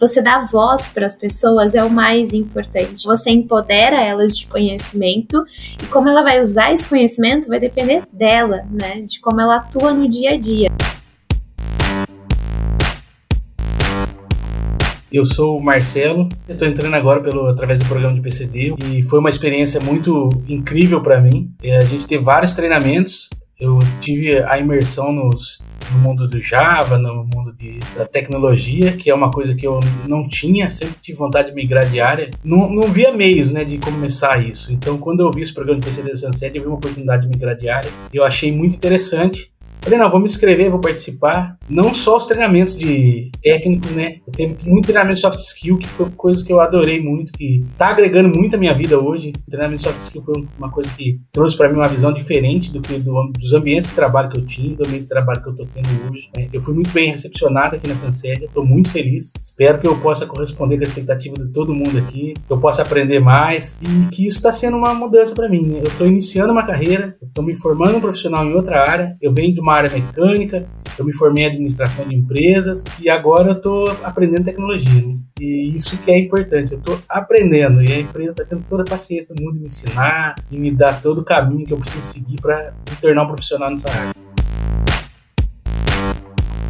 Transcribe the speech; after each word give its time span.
Você 0.00 0.22
dar 0.22 0.46
voz 0.46 0.90
para 0.90 1.06
as 1.06 1.16
pessoas 1.16 1.74
é 1.74 1.82
o 1.82 1.90
mais 1.90 2.32
importante. 2.32 3.04
Você 3.04 3.30
empodera 3.30 4.00
elas 4.00 4.38
de 4.38 4.46
conhecimento 4.46 5.44
e 5.82 5.86
como 5.86 6.08
ela 6.08 6.22
vai 6.22 6.40
usar 6.40 6.72
esse 6.72 6.88
conhecimento 6.88 7.48
vai 7.48 7.58
depender 7.58 8.04
dela, 8.12 8.64
né? 8.70 9.00
De 9.00 9.18
como 9.18 9.40
ela 9.40 9.56
atua 9.56 9.92
no 9.92 10.06
dia 10.06 10.34
a 10.34 10.36
dia. 10.36 10.68
Eu 15.10 15.24
sou 15.24 15.58
o 15.58 15.60
Marcelo, 15.60 16.28
eu 16.46 16.52
estou 16.52 16.68
entrando 16.68 16.94
agora 16.94 17.20
pelo, 17.20 17.48
através 17.48 17.82
do 17.82 17.88
programa 17.88 18.14
de 18.14 18.20
PCD 18.20 18.76
e 18.92 19.02
foi 19.02 19.18
uma 19.18 19.30
experiência 19.30 19.80
muito 19.80 20.28
incrível 20.46 21.02
para 21.02 21.20
mim. 21.20 21.50
A 21.60 21.82
gente 21.82 22.06
teve 22.06 22.22
vários 22.22 22.52
treinamentos, 22.52 23.28
eu 23.60 23.76
tive 24.00 24.40
a 24.44 24.56
imersão 24.56 25.12
no 25.12 25.30
mundo 25.98 26.28
do 26.28 26.40
Java, 26.40 26.96
no 26.96 27.24
mundo 27.24 27.52
de, 27.52 27.80
da 27.96 28.06
tecnologia, 28.06 28.92
que 28.92 29.10
é 29.10 29.14
uma 29.14 29.32
coisa 29.32 29.52
que 29.52 29.66
eu 29.66 29.80
não 30.06 30.28
tinha, 30.28 30.70
sempre 30.70 30.94
tive 31.02 31.18
vontade 31.18 31.48
de 31.48 31.54
migrar 31.54 31.84
de 31.88 32.00
área. 32.00 32.30
Não, 32.44 32.70
não 32.70 32.84
via 32.84 33.12
meios 33.12 33.50
né, 33.50 33.64
de 33.64 33.78
começar 33.78 34.40
isso. 34.44 34.72
Então, 34.72 34.96
quando 34.96 35.20
eu 35.20 35.32
vi 35.32 35.42
esse 35.42 35.52
programa 35.52 35.80
de 35.80 35.86
PCD 35.86 36.14
Sunset, 36.14 36.56
eu 36.56 36.62
vi 36.62 36.68
uma 36.68 36.76
oportunidade 36.76 37.22
de 37.22 37.28
migrar 37.28 37.56
de 37.56 37.68
área. 37.68 37.90
Eu 38.14 38.22
achei 38.22 38.52
muito 38.52 38.76
interessante. 38.76 39.50
Falei, 39.80 39.98
não, 39.98 40.10
vou 40.10 40.20
me 40.20 40.26
inscrever, 40.26 40.70
vou 40.70 40.80
participar. 40.80 41.56
Não 41.68 41.94
só 41.94 42.16
os 42.16 42.26
treinamentos 42.26 42.76
de 42.76 43.30
técnico, 43.42 43.88
né? 43.92 44.16
Eu 44.26 44.32
teve 44.32 44.56
muito 44.66 44.86
treinamento 44.86 45.14
de 45.14 45.20
soft 45.20 45.38
skill, 45.38 45.78
que 45.78 45.86
foi 45.86 46.10
coisa 46.10 46.44
que 46.44 46.52
eu 46.52 46.60
adorei 46.60 47.00
muito, 47.00 47.32
que 47.32 47.64
tá 47.76 47.88
agregando 47.88 48.28
muito 48.28 48.56
a 48.56 48.58
minha 48.58 48.74
vida 48.74 48.98
hoje. 48.98 49.32
O 49.46 49.50
treinamento 49.50 49.76
de 49.76 49.82
soft 49.82 49.98
skill 49.98 50.22
foi 50.22 50.34
uma 50.58 50.70
coisa 50.70 50.90
que 50.96 51.20
trouxe 51.32 51.56
para 51.56 51.68
mim 51.68 51.76
uma 51.76 51.88
visão 51.88 52.12
diferente 52.12 52.72
do 52.72 52.80
que 52.80 52.98
do, 52.98 53.30
dos 53.32 53.52
ambientes 53.52 53.90
de 53.90 53.96
trabalho 53.96 54.28
que 54.28 54.38
eu 54.38 54.44
tinha, 54.44 54.76
do 54.76 54.86
ambiente 54.86 55.02
de 55.02 55.08
trabalho 55.08 55.42
que 55.42 55.48
eu 55.48 55.56
tô 55.56 55.66
tendo 55.66 55.88
hoje. 56.10 56.30
Né? 56.36 56.48
Eu 56.52 56.60
fui 56.60 56.74
muito 56.74 56.90
bem 56.90 57.10
recepcionado 57.10 57.76
aqui 57.76 57.88
na 57.88 57.96
Sansédia, 57.96 58.48
tô 58.52 58.64
muito 58.64 58.90
feliz. 58.90 59.32
Espero 59.40 59.78
que 59.78 59.86
eu 59.86 59.98
possa 60.00 60.26
corresponder 60.26 60.76
com 60.76 60.84
a 60.84 60.88
expectativa 60.88 61.36
de 61.36 61.52
todo 61.52 61.74
mundo 61.74 61.98
aqui, 61.98 62.34
que 62.34 62.52
eu 62.52 62.58
possa 62.58 62.82
aprender 62.82 63.20
mais 63.20 63.80
e 63.82 64.08
que 64.08 64.26
isso 64.26 64.38
está 64.38 64.52
sendo 64.52 64.76
uma 64.76 64.94
mudança 64.94 65.34
para 65.34 65.48
mim, 65.48 65.66
né? 65.66 65.80
Eu 65.84 65.90
tô 65.96 66.04
iniciando 66.04 66.52
uma 66.52 66.64
carreira, 66.64 67.16
eu 67.22 67.28
tô 67.32 67.42
me 67.42 67.54
formando 67.54 67.96
um 67.96 68.00
profissional 68.00 68.44
em 68.44 68.54
outra 68.54 68.80
área, 68.88 69.16
eu 69.20 69.32
venho 69.32 69.54
de 69.54 69.60
uma 69.60 69.67
área 69.74 69.90
mecânica, 69.90 70.66
eu 70.98 71.04
me 71.04 71.12
formei 71.12 71.44
em 71.44 71.46
administração 71.46 72.06
de 72.06 72.14
empresas 72.14 72.84
e 73.00 73.08
agora 73.08 73.50
eu 73.50 73.56
estou 73.56 73.90
aprendendo 74.02 74.44
tecnologia. 74.44 75.00
Né? 75.00 75.16
E 75.40 75.74
isso 75.74 75.96
que 75.98 76.10
é 76.10 76.18
importante, 76.18 76.72
eu 76.72 76.78
estou 76.78 76.98
aprendendo 77.08 77.82
e 77.82 77.92
a 77.92 77.98
empresa 77.98 78.28
está 78.28 78.44
tendo 78.44 78.64
toda 78.68 78.82
a 78.82 78.86
paciência 78.86 79.34
do 79.34 79.42
mundo 79.42 79.54
de 79.54 79.60
me 79.60 79.66
ensinar 79.66 80.34
e 80.50 80.58
me 80.58 80.70
dar 80.70 81.00
todo 81.00 81.18
o 81.18 81.24
caminho 81.24 81.66
que 81.66 81.72
eu 81.72 81.78
preciso 81.78 82.00
seguir 82.00 82.40
para 82.40 82.74
me 82.88 82.96
tornar 83.00 83.22
um 83.22 83.28
profissional 83.28 83.70
nessa 83.70 83.88
área. 83.88 84.12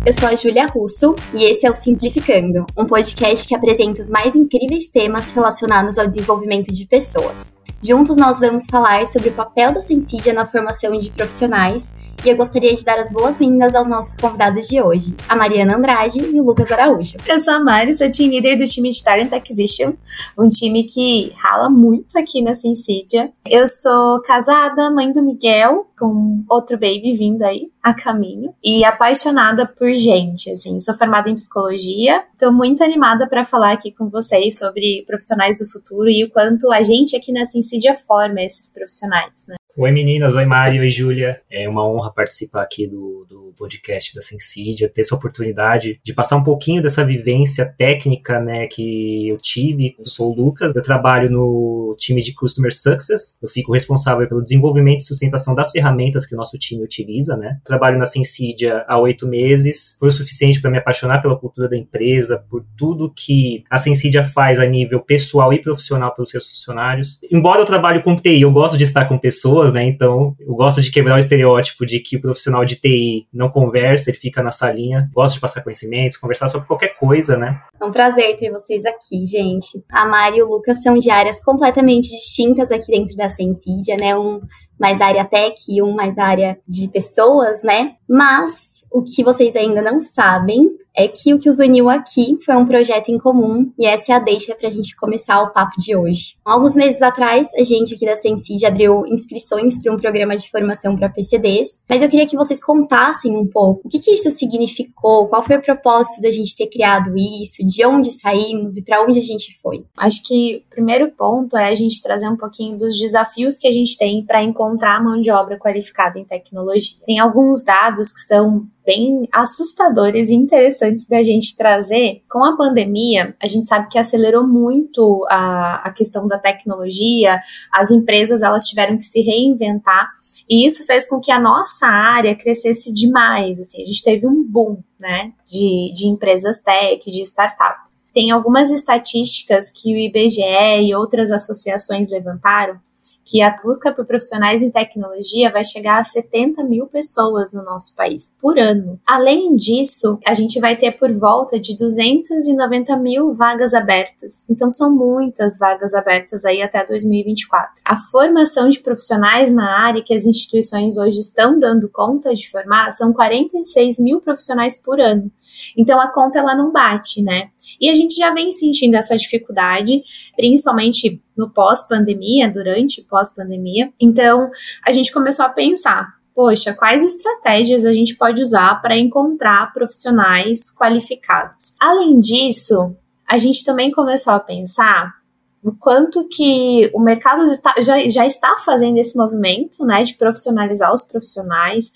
Eu 0.07 0.13
sou 0.13 0.29
a 0.29 0.35
Júlia 0.35 0.67
Russo 0.67 1.15
e 1.35 1.45
esse 1.45 1.67
é 1.67 1.71
o 1.71 1.75
Simplificando, 1.75 2.65
um 2.77 2.87
podcast 2.87 3.47
que 3.47 3.55
apresenta 3.55 4.01
os 4.01 4.09
mais 4.09 4.35
incríveis 4.35 4.91
temas 4.91 5.31
relacionados 5.31 5.99
ao 5.99 6.07
desenvolvimento 6.09 6.73
de 6.73 6.87
pessoas. 6.87 7.61
Juntos 7.83 8.17
nós 8.17 8.41
vamos 8.41 8.65
falar 8.71 9.07
sobre 9.07 9.29
o 9.29 9.35
papel 9.35 9.73
da 9.73 9.81
Sensidia 9.81 10.33
na 10.33 10.47
formação 10.47 10.99
de 10.99 11.11
profissionais 11.11 11.95
e 12.25 12.29
eu 12.29 12.37
gostaria 12.37 12.75
de 12.75 12.85
dar 12.85 12.99
as 12.99 13.11
boas-vindas 13.11 13.75
aos 13.75 13.87
nossos 13.87 14.15
convidados 14.15 14.69
de 14.69 14.81
hoje, 14.81 15.15
a 15.29 15.37
Mariana 15.37 15.77
Andrade 15.77 16.21
e 16.21 16.41
o 16.41 16.45
Lucas 16.45 16.71
Araújo. 16.71 17.17
Eu 17.27 17.39
sou 17.39 17.55
a 17.55 17.61
Mari, 17.61 17.95
sou 17.95 18.11
team 18.11 18.31
líder 18.31 18.57
do 18.57 18.67
time 18.67 18.91
de 18.91 19.03
Talent 19.03 19.33
Acquisition, 19.33 19.95
um 20.37 20.49
time 20.49 20.85
que 20.85 21.33
rala 21.37 21.69
muito 21.69 22.17
aqui 22.17 22.43
na 22.43 22.55
Sensidia. 22.55 23.31
Eu 23.47 23.67
sou 23.67 24.21
casada, 24.23 24.91
mãe 24.91 25.13
do 25.13 25.23
Miguel, 25.23 25.88
com 25.99 26.45
outro 26.49 26.77
baby 26.77 27.15
vindo 27.17 27.43
aí 27.43 27.71
a 27.83 27.95
caminho, 27.95 28.55
e 28.63 28.85
apaixonada 28.85 29.67
por 29.67 29.91
gente, 29.97 30.51
assim, 30.51 30.79
sou 30.81 30.95
formada 30.95 31.31
em 31.31 31.35
psicologia, 31.35 32.23
estou 32.33 32.53
muito 32.53 32.83
animada 32.83 33.27
para 33.27 33.45
falar 33.45 33.73
aqui 33.73 33.93
com 33.93 34.09
vocês 34.09 34.59
sobre 34.59 35.05
profissionais 35.07 35.59
do 35.59 35.67
futuro 35.67 36.09
e 36.09 36.25
o 36.25 36.31
quanto 36.31 36.71
a 36.71 36.83
gente 36.83 37.17
aqui 37.17 37.33
na 37.33 37.45
Sensidia 37.45 37.97
forma 37.97 38.43
esses 38.43 38.73
profissionais, 38.73 39.45
né? 39.49 39.57
Oi 39.81 39.93
meninas, 39.93 40.35
oi 40.35 40.45
Mário, 40.45 40.81
oi 40.81 40.89
Júlia. 40.89 41.41
É 41.49 41.69
uma 41.69 41.89
honra 41.89 42.13
participar 42.13 42.63
aqui 42.63 42.85
do, 42.85 43.25
do 43.29 43.55
podcast 43.57 44.13
da 44.13 44.21
Sensidia, 44.21 44.89
ter 44.89 45.03
essa 45.03 45.15
oportunidade 45.15 46.01
de 46.03 46.13
passar 46.13 46.37
um 46.37 46.43
pouquinho 46.43 46.83
dessa 46.83 47.05
vivência 47.05 47.65
técnica 47.79 48.41
né, 48.41 48.67
que 48.67 49.29
eu 49.29 49.37
tive. 49.37 49.95
Eu 49.97 50.05
sou 50.05 50.33
o 50.33 50.35
Lucas, 50.35 50.75
eu 50.75 50.83
trabalho 50.83 51.31
no 51.31 51.95
time 51.97 52.21
de 52.21 52.35
Customer 52.35 52.75
Success, 52.75 53.39
eu 53.41 53.49
fico 53.49 53.73
responsável 53.73 54.29
pelo 54.29 54.43
desenvolvimento 54.43 55.01
e 55.01 55.05
sustentação 55.05 55.55
das 55.55 55.71
ferramentas 55.71 55.88
que 56.29 56.35
o 56.35 56.37
nosso 56.37 56.59
time 56.59 56.83
utiliza. 56.83 57.37
Né? 57.37 57.59
Trabalho 57.65 57.99
na 57.99 58.07
Sensidia 58.07 58.85
há 58.89 58.99
oito 58.99 59.27
meses, 59.27 59.97
foi 59.99 60.09
o 60.09 60.13
suficiente 60.13 60.61
para 60.61 60.71
me 60.71 60.79
apaixonar 60.79 61.21
pela 61.21 61.39
cultura 61.39 61.69
da 61.69 61.77
empresa, 61.77 62.45
por 62.51 62.65
tudo 62.77 63.13
que 63.15 63.65
a 63.71 63.79
Sensidia 63.79 64.25
faz 64.25 64.59
a 64.59 64.67
nível 64.67 65.01
pessoal 65.01 65.53
e 65.53 65.61
profissional 65.61 66.15
pelos 66.15 66.31
seus 66.31 66.47
funcionários. 66.47 67.19
Embora 67.31 67.61
eu 67.61 67.67
trabalhe 67.67 68.03
com 68.03 68.17
TI, 68.17 68.43
eu 68.43 68.51
gosto 68.51 68.77
de 68.77 68.85
estar 68.85 69.07
com 69.07 69.19
pessoas, 69.19 69.59
pessoas, 69.59 69.73
né? 69.73 69.85
Então, 69.85 70.35
eu 70.41 70.55
gosto 70.55 70.81
de 70.81 70.91
quebrar 70.91 71.17
o 71.17 71.19
estereótipo 71.19 71.85
de 71.85 72.01
que 72.01 72.17
o 72.17 72.21
profissional 72.21 72.65
de 72.65 72.77
TI 72.77 73.27
não 73.33 73.49
conversa, 73.49 74.11
ele 74.11 74.19
fica 74.19 74.43
na 74.43 74.51
salinha. 74.51 75.11
Gosto 75.13 75.35
de 75.35 75.41
passar 75.41 75.63
conhecimentos, 75.63 76.19
conversar 76.19 76.49
sobre 76.49 76.67
qualquer 76.67 76.97
coisa, 76.99 77.37
né? 77.37 77.61
É 77.81 77.85
um 77.85 77.93
prazer 77.93 78.37
ter 78.37 78.51
vocês 78.51 78.85
aqui, 78.85 79.25
gente. 79.27 79.85
A 79.91 80.07
Mari 80.07 80.39
e 80.39 80.43
o 80.43 80.49
Lucas 80.49 80.83
são 80.83 80.99
de 80.99 81.11
áreas 81.11 81.43
completamente 81.43 82.09
distintas 82.09 82.71
aqui 82.71 82.91
dentro 82.91 83.17
da 83.17 83.29
Sensidia, 83.29 83.97
né? 83.97 84.17
Um 84.17 84.41
mais 84.79 84.99
da 84.99 85.07
área 85.07 85.25
tech 85.25 85.55
e 85.69 85.83
um 85.83 85.95
mais 85.95 86.15
da 86.15 86.25
área 86.25 86.59
de 86.67 86.89
pessoas, 86.89 87.63
né? 87.63 87.97
Mas 88.09 88.85
o 88.91 89.03
que 89.03 89.23
vocês 89.23 89.57
ainda 89.57 89.83
não 89.83 89.99
sabem 90.01 90.69
é 90.99 91.07
que 91.07 91.33
o 91.33 91.39
que 91.39 91.49
os 91.49 91.61
uniu 91.61 91.89
aqui 91.89 92.37
foi 92.45 92.57
um 92.57 92.67
projeto 92.67 93.09
em 93.11 93.19
comum 93.19 93.71
e 93.79 93.87
essa 93.87 94.13
é 94.13 94.17
a 94.17 94.19
deixa 94.19 94.53
para 94.57 94.67
a 94.67 94.71
gente 94.71 94.97
começar 94.97 95.41
o 95.41 95.53
papo 95.53 95.81
de 95.81 95.95
hoje. 95.95 96.35
Alguns 96.45 96.75
meses 96.75 97.01
atrás, 97.01 97.55
a 97.55 97.63
gente 97.63 97.95
aqui 97.95 98.05
da 98.05 98.17
Sensid 98.17 98.67
abriu 98.67 99.07
inscrições 99.07 99.81
para 99.81 99.95
um 99.95 99.97
programa 99.97 100.37
de 100.37 100.51
formação 100.51 100.97
para 100.97 101.09
PCDs, 101.09 101.85
mas 101.89 102.03
eu 102.03 102.09
queria 102.09 102.27
que 102.27 102.37
vocês 102.37 102.61
contassem 102.61 103.37
um 103.37 103.47
pouco 103.47 103.83
o 103.85 103.89
que, 103.89 104.01
que 104.01 104.11
isso 104.11 104.29
significou, 104.33 105.29
qual 105.29 105.45
foi 105.45 105.57
o 105.57 105.63
propósito 105.63 106.21
da 106.21 106.33
gente 106.33 106.57
ter 106.57 106.67
criado 106.67 107.17
isso, 107.17 107.65
de 107.65 107.87
onde 107.87 108.11
saímos 108.11 108.77
e 108.77 108.83
para 108.83 109.01
onde 109.05 109.21
a 109.21 109.23
gente 109.23 109.57
foi. 109.63 109.85
Acho 109.97 110.21
que 110.25 110.65
o 110.67 110.71
primeiro 110.71 111.13
ponto 111.13 111.57
é 111.57 111.69
a 111.69 111.75
gente 111.77 112.03
trazer 112.03 112.29
um 112.29 112.37
pouquinho 112.37 112.77
dos 112.77 112.99
desafios 112.99 113.55
que 113.57 113.69
a 113.69 113.73
gente 113.73 113.97
tem 113.97 114.25
para 114.25 114.43
encontrar 114.43 115.01
mão 115.01 115.21
de 115.21 115.31
obra 115.31 115.57
qualificada 115.57 116.19
em 116.19 116.25
tecnologia. 116.25 116.99
Tem 117.07 117.21
alguns 117.21 117.63
dados 117.63 118.11
que 118.11 118.21
são 118.21 118.67
bem 118.89 119.29
assustadores 119.31 120.31
e 120.31 120.35
interessantes 120.35 120.88
da 121.09 121.23
gente 121.23 121.57
trazer. 121.57 122.23
Com 122.29 122.45
a 122.45 122.57
pandemia, 122.57 123.35
a 123.43 123.47
gente 123.47 123.67
sabe 123.67 123.89
que 123.89 123.99
acelerou 123.99 124.47
muito 124.47 125.27
a, 125.29 125.89
a 125.89 125.93
questão 125.93 126.27
da 126.27 126.39
tecnologia, 126.39 127.41
as 127.73 127.91
empresas 127.91 128.43
elas 128.43 128.69
tiveram 128.69 128.97
que 128.97 129.05
se 129.05 129.21
reinventar. 129.21 130.11
E 130.49 130.67
isso 130.67 130.87
fez 130.87 131.07
com 131.07 131.21
que 131.21 131.31
a 131.31 131.39
nossa 131.39 131.87
área 131.87 132.35
crescesse 132.35 132.93
demais. 132.93 133.61
Assim, 133.61 133.83
a 133.83 133.87
gente 133.87 134.03
teve 134.03 134.27
um 134.27 134.43
boom 134.43 134.83
né, 134.99 135.33
de, 135.47 135.93
de 135.95 136.07
empresas 136.07 136.59
tech, 136.59 137.11
de 137.11 137.21
startups. 137.21 138.05
Tem 138.15 138.31
algumas 138.31 138.71
estatísticas 138.71 139.71
que 139.71 139.95
o 139.95 139.99
IBGE 139.99 140.83
e 140.83 140.95
outras 140.95 141.31
associações 141.31 142.09
levantaram 142.09 142.81
que 143.29 143.43
a 143.43 143.51
busca 143.63 143.93
por 143.93 144.07
profissionais 144.07 144.63
em 144.63 144.71
tecnologia 144.71 145.53
vai 145.53 145.63
chegar 145.63 146.01
a 146.01 146.05
70 146.05 146.65
mil 146.65 146.87
pessoas 146.87 147.53
no 147.53 147.63
nosso 147.63 147.95
país 147.95 148.33
por 148.41 148.59
ano. 148.59 148.99
Além 149.07 149.55
disso, 149.55 150.19
a 150.27 150.33
gente 150.33 150.59
vai 150.59 150.77
ter 150.77 150.93
por 150.93 151.13
volta 151.13 151.61
de 151.61 151.77
290 151.77 152.97
mil 152.97 153.35
vagas 153.35 153.75
abertas. 153.75 154.47
Então, 154.49 154.71
são 154.71 154.91
muitas 154.91 155.59
vagas 155.59 155.93
abertas 155.93 156.47
aí 156.47 156.63
até 156.63 156.87
2024. 156.87 157.83
A 157.85 157.99
formação 157.99 158.71
de 158.71 158.81
profissionais 158.81 159.53
na 159.53 159.79
área 159.79 160.03
que 160.03 160.15
as 160.15 160.25
instituições 160.25 160.97
hoje 160.97 161.21
estão 161.21 161.59
dando 161.59 161.89
conta 161.91 162.35
de 162.35 162.49
formar 162.49 162.91
são 162.93 163.13
46 163.13 163.99
mil 163.99 164.23
profissionais 164.23 164.77
por 164.77 164.99
ano. 164.99 165.31
Então 165.77 166.01
a 166.01 166.09
conta 166.09 166.39
ela 166.39 166.55
não 166.55 166.71
bate, 166.71 167.23
né? 167.23 167.51
E 167.81 167.89
a 167.89 167.95
gente 167.95 168.15
já 168.15 168.33
vem 168.33 168.51
sentindo 168.53 168.97
essa 168.97 169.17
dificuldade, 169.17 170.03
principalmente 170.37 171.23
no 171.37 171.51
pós-pandemia, 171.51 172.51
durante 172.51 173.03
pós-pandemia. 173.03 173.93
Então 174.01 174.51
a 174.85 174.93
gente 174.93 175.13
começou 175.13 175.45
a 175.45 175.51
pensar, 175.51 176.15
poxa, 176.35 176.73
quais 176.73 177.03
estratégias 177.05 177.85
a 177.85 177.93
gente 177.93 178.17
pode 178.17 178.41
usar 178.41 178.81
para 178.81 178.97
encontrar 178.97 179.73
profissionais 179.73 180.73
qualificados? 180.75 181.75
Além 181.81 182.21
disso, 182.21 182.97
a 183.27 183.37
gente 183.37 183.65
também 183.65 183.91
começou 183.91 184.33
a 184.33 184.41
pensar 184.41 185.19
o 185.63 185.73
quanto 185.73 186.27
que 186.29 186.91
o 186.95 187.01
mercado 187.01 187.45
já, 187.79 188.09
já 188.09 188.27
está 188.27 188.57
fazendo 188.65 188.99
esse 188.99 189.17
movimento, 189.17 189.85
né, 189.85 190.03
de 190.03 190.15
profissionalizar 190.15 190.93
os 190.95 191.03
profissionais, 191.03 191.93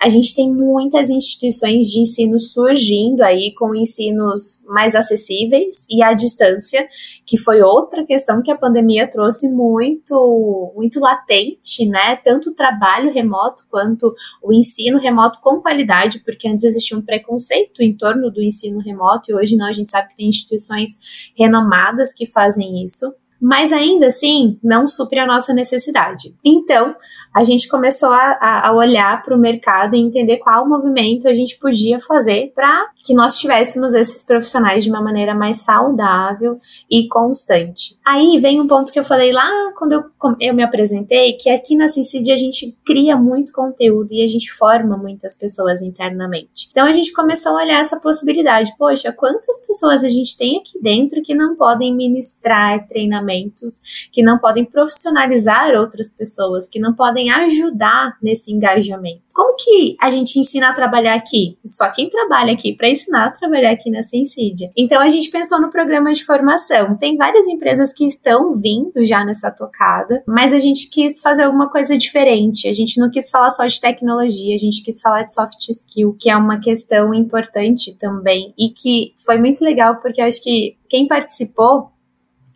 a 0.00 0.08
gente 0.08 0.34
tem 0.34 0.52
muitas 0.52 1.10
instituições 1.10 1.88
de 1.88 1.98
ensino 1.98 2.38
surgindo 2.38 3.22
aí 3.22 3.52
com 3.54 3.74
ensinos 3.74 4.62
mais 4.64 4.94
acessíveis 4.94 5.84
e 5.90 6.02
à 6.02 6.12
distância, 6.12 6.88
que 7.26 7.36
foi 7.36 7.60
outra 7.62 8.04
questão 8.04 8.40
que 8.40 8.50
a 8.50 8.56
pandemia 8.56 9.10
trouxe 9.10 9.50
muito, 9.50 10.72
muito 10.76 11.00
latente, 11.00 11.84
né? 11.86 12.14
Tanto 12.16 12.50
o 12.50 12.54
trabalho 12.54 13.12
remoto 13.12 13.66
quanto 13.68 14.14
o 14.40 14.52
ensino 14.52 14.98
remoto 14.98 15.40
com 15.40 15.60
qualidade, 15.60 16.20
porque 16.20 16.46
antes 16.46 16.62
existia 16.62 16.96
um 16.96 17.02
preconceito 17.02 17.82
em 17.82 17.96
torno 17.96 18.30
do 18.30 18.40
ensino 18.40 18.78
remoto 18.78 19.30
e 19.30 19.34
hoje 19.34 19.56
não, 19.56 19.66
a 19.66 19.72
gente 19.72 19.90
sabe 19.90 20.10
que 20.10 20.16
tem 20.16 20.28
instituições 20.28 21.32
renomadas 21.36 22.12
que 22.12 22.24
fazem 22.24 22.84
isso 22.84 23.12
mas 23.40 23.72
ainda 23.72 24.08
assim 24.08 24.58
não 24.62 24.86
supre 24.88 25.18
a 25.18 25.26
nossa 25.26 25.52
necessidade. 25.52 26.34
Então, 26.44 26.94
a 27.34 27.44
gente 27.44 27.68
começou 27.68 28.10
a, 28.10 28.68
a 28.68 28.72
olhar 28.72 29.22
para 29.22 29.34
o 29.34 29.38
mercado 29.38 29.94
e 29.94 30.00
entender 30.00 30.38
qual 30.38 30.68
movimento 30.68 31.28
a 31.28 31.34
gente 31.34 31.58
podia 31.58 32.00
fazer 32.00 32.52
para 32.54 32.90
que 32.96 33.14
nós 33.14 33.38
tivéssemos 33.38 33.94
esses 33.94 34.22
profissionais 34.22 34.82
de 34.82 34.90
uma 34.90 35.00
maneira 35.00 35.34
mais 35.34 35.58
saudável 35.58 36.58
e 36.90 37.06
constante. 37.08 37.96
Aí 38.04 38.38
vem 38.38 38.60
um 38.60 38.66
ponto 38.66 38.92
que 38.92 38.98
eu 38.98 39.04
falei 39.04 39.32
lá 39.32 39.48
quando 39.76 39.92
eu, 39.92 40.04
eu 40.40 40.54
me 40.54 40.62
apresentei, 40.62 41.34
que 41.34 41.50
aqui 41.50 41.76
na 41.76 41.88
Sincid 41.88 42.30
a 42.32 42.36
gente 42.36 42.76
cria 42.84 43.16
muito 43.16 43.52
conteúdo 43.52 44.12
e 44.12 44.22
a 44.22 44.26
gente 44.26 44.52
forma 44.52 44.96
muitas 44.96 45.36
pessoas 45.36 45.82
internamente. 45.82 46.68
Então 46.70 46.86
a 46.86 46.92
gente 46.92 47.12
começou 47.12 47.52
a 47.52 47.62
olhar 47.62 47.80
essa 47.80 48.00
possibilidade. 48.00 48.72
Poxa, 48.78 49.12
quantas 49.12 49.64
pessoas 49.66 50.02
a 50.02 50.08
gente 50.08 50.36
tem 50.36 50.58
aqui 50.58 50.80
dentro 50.80 51.22
que 51.22 51.34
não 51.34 51.54
podem 51.54 51.94
ministrar 51.94 52.86
treinamentos, 53.28 54.08
que 54.10 54.22
não 54.22 54.38
podem 54.38 54.64
profissionalizar 54.64 55.74
outras 55.74 56.10
pessoas, 56.10 56.68
que 56.68 56.80
não 56.80 56.94
podem 56.94 57.30
ajudar 57.30 58.16
nesse 58.22 58.50
engajamento? 58.50 59.20
Como 59.34 59.54
que 59.56 59.96
a 60.00 60.10
gente 60.10 60.38
ensina 60.38 60.70
a 60.70 60.72
trabalhar 60.72 61.14
aqui? 61.14 61.56
Só 61.64 61.88
quem 61.92 62.10
trabalha 62.10 62.52
aqui 62.52 62.74
para 62.74 62.88
ensinar 62.88 63.26
a 63.26 63.30
trabalhar 63.30 63.70
aqui 63.70 63.88
na 63.88 64.02
Sensidia. 64.02 64.68
Então 64.76 65.00
a 65.00 65.08
gente 65.08 65.30
pensou 65.30 65.60
no 65.60 65.70
programa 65.70 66.12
de 66.12 66.24
formação. 66.24 66.96
Tem 66.96 67.16
várias 67.16 67.46
empresas 67.46 67.92
que 67.92 68.04
estão 68.04 68.52
vindo 68.54 69.04
já 69.04 69.24
nessa 69.24 69.50
tocada, 69.50 70.24
mas 70.26 70.52
a 70.52 70.58
gente 70.58 70.90
quis 70.90 71.20
fazer 71.20 71.44
alguma 71.44 71.70
coisa 71.70 71.96
diferente. 71.96 72.66
A 72.66 72.72
gente 72.72 72.98
não 72.98 73.10
quis 73.10 73.30
falar 73.30 73.50
só 73.50 73.64
de 73.64 73.80
tecnologia, 73.80 74.54
a 74.54 74.58
gente 74.58 74.82
quis 74.82 75.00
falar 75.00 75.22
de 75.22 75.32
soft 75.32 75.68
skill, 75.68 76.16
que 76.18 76.28
é 76.28 76.36
uma 76.36 76.58
questão 76.58 77.14
importante 77.14 77.96
também 77.96 78.52
e 78.58 78.70
que 78.70 79.12
foi 79.24 79.38
muito 79.38 79.62
legal 79.62 80.00
porque 80.00 80.20
eu 80.20 80.24
acho 80.24 80.42
que 80.42 80.76
quem 80.88 81.06
participou 81.06 81.92